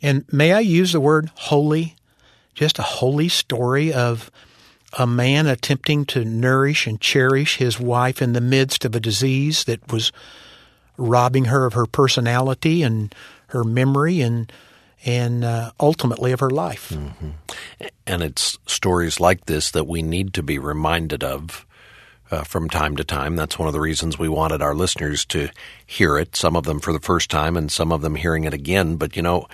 and 0.01 0.25
may 0.33 0.53
I 0.53 0.59
use 0.61 0.91
the 0.91 0.99
word 0.99 1.29
holy, 1.35 1.94
just 2.55 2.79
a 2.79 2.83
holy 2.83 3.29
story 3.29 3.93
of 3.93 4.31
a 4.97 5.05
man 5.05 5.45
attempting 5.45 6.05
to 6.05 6.25
nourish 6.25 6.87
and 6.87 6.99
cherish 6.99 7.57
his 7.57 7.79
wife 7.79 8.21
in 8.21 8.33
the 8.33 8.41
midst 8.41 8.85
of 8.85 8.95
a 8.95 8.99
disease 8.99 9.65
that 9.65 9.91
was 9.91 10.11
robbing 10.97 11.45
her 11.45 11.65
of 11.65 11.73
her 11.73 11.85
personality 11.85 12.81
and 12.81 13.13
her 13.47 13.63
memory 13.63 14.21
and 14.21 14.51
and 15.03 15.43
uh, 15.43 15.71
ultimately 15.79 16.31
of 16.31 16.39
her 16.39 16.49
life. 16.49 16.91
And 18.07 18.23
it's 18.23 18.57
stories 18.65 19.19
like 19.19 19.45
this 19.45 19.69
that 19.71 19.85
we 19.85 20.01
need 20.01 20.33
to 20.33 20.41
be 20.41 20.57
reminded 20.57 21.23
of 21.23 21.65
uh, 22.31 22.43
from 22.43 22.69
time 22.69 22.95
to 22.95 23.03
time. 23.03 23.35
That's 23.35 23.59
one 23.59 23.67
of 23.67 23.73
the 23.73 23.79
reasons 23.79 24.17
we 24.17 24.29
wanted 24.29 24.61
our 24.61 24.75
listeners 24.75 25.25
to 25.25 25.49
hear 25.85 26.17
it, 26.17 26.35
some 26.35 26.55
of 26.55 26.63
them 26.63 26.79
for 26.79 26.93
the 26.93 26.99
first 26.99 27.29
time 27.29 27.55
and 27.55 27.71
some 27.71 27.91
of 27.91 28.01
them 28.01 28.15
hearing 28.15 28.45
it 28.45 28.53
again. 28.53 28.95
But, 28.95 29.15
you 29.15 29.21
know, 29.21 29.47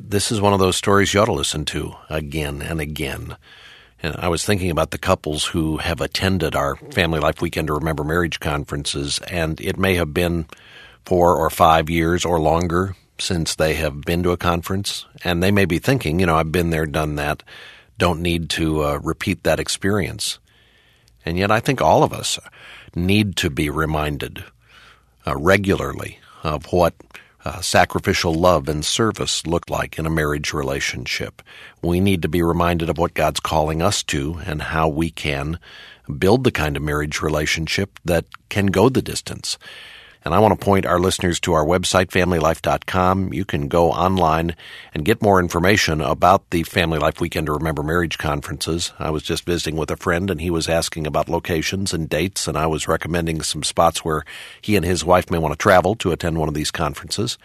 this 0.00 0.32
is 0.32 0.40
one 0.40 0.52
of 0.52 0.58
those 0.58 0.76
stories 0.76 1.12
you 1.12 1.20
ought 1.20 1.26
to 1.26 1.32
listen 1.32 1.64
to 1.66 1.94
again 2.08 2.62
and 2.62 2.80
again. 2.80 3.36
And 4.02 4.14
I 4.16 4.28
was 4.28 4.44
thinking 4.44 4.70
about 4.70 4.90
the 4.90 4.98
couples 4.98 5.46
who 5.46 5.78
have 5.78 6.00
attended 6.00 6.54
our 6.54 6.76
Family 6.76 7.18
Life 7.18 7.40
Weekend 7.40 7.68
to 7.68 7.74
Remember 7.74 8.04
Marriage 8.04 8.40
conferences, 8.40 9.18
and 9.30 9.60
it 9.60 9.78
may 9.78 9.94
have 9.94 10.12
been 10.12 10.46
four 11.04 11.36
or 11.36 11.48
five 11.50 11.88
years 11.88 12.24
or 12.24 12.38
longer 12.40 12.94
since 13.18 13.54
they 13.54 13.74
have 13.74 14.02
been 14.02 14.22
to 14.22 14.32
a 14.32 14.36
conference, 14.36 15.06
and 15.24 15.42
they 15.42 15.50
may 15.50 15.64
be 15.64 15.78
thinking, 15.78 16.20
you 16.20 16.26
know, 16.26 16.36
I've 16.36 16.52
been 16.52 16.70
there, 16.70 16.84
done 16.84 17.14
that, 17.16 17.42
don't 17.96 18.20
need 18.20 18.50
to 18.50 18.84
uh, 18.84 18.98
repeat 19.02 19.42
that 19.44 19.58
experience. 19.58 20.38
And 21.26 21.36
yet, 21.36 21.50
I 21.50 21.60
think 21.60 21.82
all 21.82 22.04
of 22.04 22.12
us 22.12 22.38
need 22.94 23.36
to 23.36 23.50
be 23.50 23.68
reminded 23.68 24.44
uh, 25.26 25.36
regularly 25.36 26.20
of 26.44 26.72
what 26.72 26.94
uh, 27.44 27.60
sacrificial 27.60 28.34
love 28.34 28.68
and 28.68 28.84
service 28.84 29.46
look 29.46 29.68
like 29.68 29.98
in 29.98 30.06
a 30.06 30.10
marriage 30.10 30.52
relationship. 30.52 31.42
We 31.82 32.00
need 32.00 32.22
to 32.22 32.28
be 32.28 32.42
reminded 32.42 32.88
of 32.88 32.98
what 32.98 33.14
God's 33.14 33.40
calling 33.40 33.82
us 33.82 34.02
to 34.04 34.40
and 34.46 34.62
how 34.62 34.88
we 34.88 35.10
can 35.10 35.58
build 36.18 36.44
the 36.44 36.52
kind 36.52 36.76
of 36.76 36.82
marriage 36.82 37.20
relationship 37.20 37.98
that 38.04 38.24
can 38.48 38.66
go 38.66 38.88
the 38.88 39.02
distance. 39.02 39.58
And 40.26 40.34
I 40.34 40.40
want 40.40 40.58
to 40.58 40.64
point 40.64 40.86
our 40.86 40.98
listeners 40.98 41.38
to 41.40 41.52
our 41.52 41.64
website, 41.64 42.06
familylife.com. 42.06 43.32
You 43.32 43.44
can 43.44 43.68
go 43.68 43.92
online 43.92 44.56
and 44.92 45.04
get 45.04 45.22
more 45.22 45.38
information 45.38 46.00
about 46.00 46.50
the 46.50 46.64
Family 46.64 46.98
Life 46.98 47.20
Weekend 47.20 47.46
to 47.46 47.52
Remember 47.52 47.84
Marriage 47.84 48.18
conferences. 48.18 48.92
I 48.98 49.10
was 49.10 49.22
just 49.22 49.46
visiting 49.46 49.76
with 49.76 49.88
a 49.92 49.96
friend 49.96 50.28
and 50.28 50.40
he 50.40 50.50
was 50.50 50.68
asking 50.68 51.06
about 51.06 51.28
locations 51.28 51.94
and 51.94 52.08
dates, 52.08 52.48
and 52.48 52.58
I 52.58 52.66
was 52.66 52.88
recommending 52.88 53.40
some 53.40 53.62
spots 53.62 54.04
where 54.04 54.24
he 54.60 54.74
and 54.74 54.84
his 54.84 55.04
wife 55.04 55.30
may 55.30 55.38
want 55.38 55.52
to 55.52 55.62
travel 55.62 55.94
to 55.94 56.10
attend 56.10 56.38
one 56.38 56.48
of 56.48 56.54
these 56.54 56.72
conferences. 56.72 57.38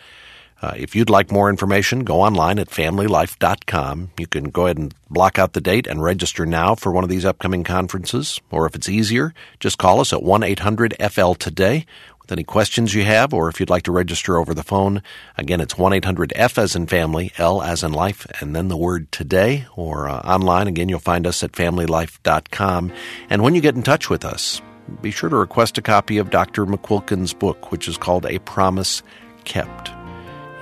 Uh, 0.62 0.74
if 0.78 0.96
you'd 0.96 1.10
like 1.10 1.32
more 1.32 1.50
information, 1.50 2.04
go 2.04 2.22
online 2.22 2.60
at 2.60 2.70
familylife.com. 2.70 4.12
You 4.20 4.28
can 4.28 4.46
go 4.46 4.66
ahead 4.66 4.78
and 4.78 4.94
block 5.10 5.40
out 5.40 5.54
the 5.54 5.62
date 5.62 5.88
and 5.88 6.04
register 6.04 6.46
now 6.46 6.76
for 6.76 6.92
one 6.92 7.04
of 7.04 7.10
these 7.10 7.26
upcoming 7.26 7.64
conferences. 7.64 8.40
Or 8.52 8.68
if 8.68 8.76
it's 8.76 8.88
easier, 8.88 9.34
just 9.60 9.80
call 9.80 10.00
us 10.00 10.14
at 10.14 10.22
1 10.22 10.44
800 10.44 10.96
FL 11.12 11.34
today 11.34 11.88
any 12.32 12.44
questions 12.44 12.94
you 12.94 13.04
have, 13.04 13.34
or 13.34 13.50
if 13.50 13.60
you'd 13.60 13.70
like 13.70 13.84
to 13.84 13.92
register 13.92 14.38
over 14.38 14.54
the 14.54 14.64
phone. 14.64 15.02
Again, 15.38 15.62
it's 15.62 15.78
1 15.78 15.94
800 15.94 16.34
F 16.36 16.58
as 16.58 16.76
in 16.76 16.88
family, 16.88 17.32
L 17.38 17.62
as 17.62 17.84
in 17.84 17.92
life, 17.92 18.26
and 18.40 18.56
then 18.56 18.68
the 18.68 18.78
word 18.78 19.12
today. 19.12 19.66
Or 19.76 20.10
uh, 20.10 20.20
online, 20.20 20.68
again, 20.68 20.90
you'll 20.90 21.00
find 21.00 21.28
us 21.28 21.44
at 21.44 21.52
familylife.com. 21.52 22.92
And 23.30 23.44
when 23.44 23.56
you 23.56 23.62
get 23.62 23.76
in 23.76 23.84
touch 23.84 24.10
with 24.10 24.26
us, 24.26 24.62
be 25.02 25.12
sure 25.12 25.30
to 25.30 25.36
request 25.36 25.78
a 25.78 25.82
copy 25.82 26.18
of 26.18 26.30
Dr. 26.30 26.66
McQuilkin's 26.66 27.34
book, 27.34 27.72
which 27.72 27.88
is 27.88 27.98
called 27.98 28.26
A 28.26 28.40
Promise 28.40 29.04
Kept. 29.46 29.92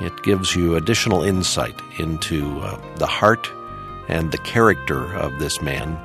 It 0.01 0.23
gives 0.23 0.55
you 0.55 0.75
additional 0.75 1.23
insight 1.23 1.75
into 1.99 2.59
uh, 2.59 2.95
the 2.95 3.07
heart 3.07 3.49
and 4.07 4.31
the 4.31 4.37
character 4.39 5.13
of 5.15 5.39
this 5.39 5.61
man. 5.61 5.97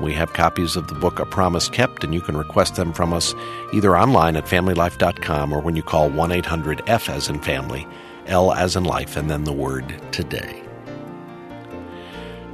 We 0.00 0.12
have 0.12 0.32
copies 0.34 0.76
of 0.76 0.88
the 0.88 0.94
book 0.94 1.18
A 1.18 1.24
Promise 1.24 1.70
Kept, 1.70 2.04
and 2.04 2.12
you 2.12 2.20
can 2.20 2.36
request 2.36 2.76
them 2.76 2.92
from 2.92 3.12
us 3.12 3.34
either 3.72 3.96
online 3.96 4.36
at 4.36 4.44
familylife.com 4.44 5.52
or 5.52 5.60
when 5.60 5.76
you 5.76 5.82
call 5.82 6.10
1 6.10 6.32
800 6.32 6.82
F 6.86 7.08
as 7.08 7.28
in 7.28 7.40
family, 7.40 7.86
L 8.26 8.52
as 8.52 8.76
in 8.76 8.84
life, 8.84 9.16
and 9.16 9.30
then 9.30 9.44
the 9.44 9.52
word 9.52 10.00
today. 10.12 10.62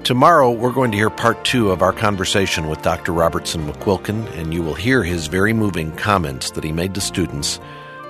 Tomorrow, 0.04 0.50
we're 0.50 0.72
going 0.72 0.90
to 0.90 0.96
hear 0.96 1.10
part 1.10 1.44
two 1.44 1.70
of 1.70 1.82
our 1.82 1.92
conversation 1.92 2.68
with 2.68 2.82
Dr. 2.82 3.12
Robertson 3.12 3.66
McQuilkin, 3.66 4.26
and 4.36 4.52
you 4.52 4.62
will 4.62 4.74
hear 4.74 5.02
his 5.02 5.28
very 5.28 5.52
moving 5.52 5.92
comments 5.92 6.50
that 6.52 6.64
he 6.64 6.72
made 6.72 6.94
to 6.94 7.00
students 7.00 7.60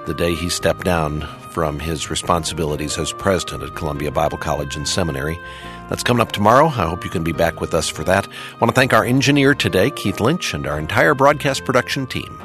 the 0.06 0.14
day 0.14 0.34
he 0.34 0.48
stepped 0.48 0.84
down 0.84 1.20
from 1.52 1.78
his 1.78 2.10
responsibilities 2.10 2.98
as 2.98 3.12
president 3.12 3.62
at 3.62 3.76
Columbia 3.76 4.10
Bible 4.10 4.38
College 4.38 4.74
and 4.74 4.88
Seminary. 4.88 5.38
That's 5.92 6.02
coming 6.02 6.22
up 6.22 6.32
tomorrow. 6.32 6.68
I 6.68 6.88
hope 6.88 7.04
you 7.04 7.10
can 7.10 7.22
be 7.22 7.32
back 7.32 7.60
with 7.60 7.74
us 7.74 7.86
for 7.86 8.02
that. 8.04 8.26
I 8.26 8.56
want 8.56 8.70
to 8.70 8.74
thank 8.74 8.94
our 8.94 9.04
engineer 9.04 9.54
today, 9.54 9.90
Keith 9.90 10.20
Lynch, 10.20 10.54
and 10.54 10.66
our 10.66 10.78
entire 10.78 11.14
broadcast 11.14 11.66
production 11.66 12.06
team. 12.06 12.40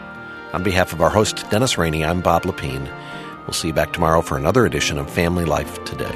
On 0.51 0.63
behalf 0.63 0.91
of 0.91 0.99
our 0.99 1.10
host, 1.10 1.49
Dennis 1.49 1.77
Rainey, 1.77 2.03
I'm 2.03 2.19
Bob 2.19 2.43
Lepine. 2.43 2.91
We'll 3.45 3.53
see 3.53 3.69
you 3.69 3.73
back 3.73 3.93
tomorrow 3.93 4.19
for 4.19 4.38
another 4.38 4.65
edition 4.65 4.97
of 4.97 5.10
Family 5.10 5.45
Life 5.45 5.81
Today. 5.86 6.12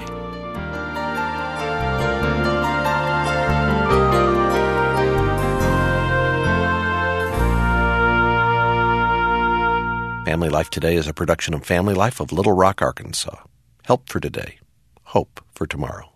Family 10.25 10.49
Life 10.49 10.69
Today 10.69 10.97
is 10.97 11.07
a 11.07 11.13
production 11.13 11.53
of 11.53 11.63
Family 11.63 11.93
Life 11.93 12.19
of 12.19 12.33
Little 12.33 12.51
Rock, 12.51 12.81
Arkansas. 12.81 13.37
Help 13.85 14.09
for 14.09 14.19
today, 14.19 14.59
hope 15.03 15.39
for 15.53 15.65
tomorrow. 15.65 16.10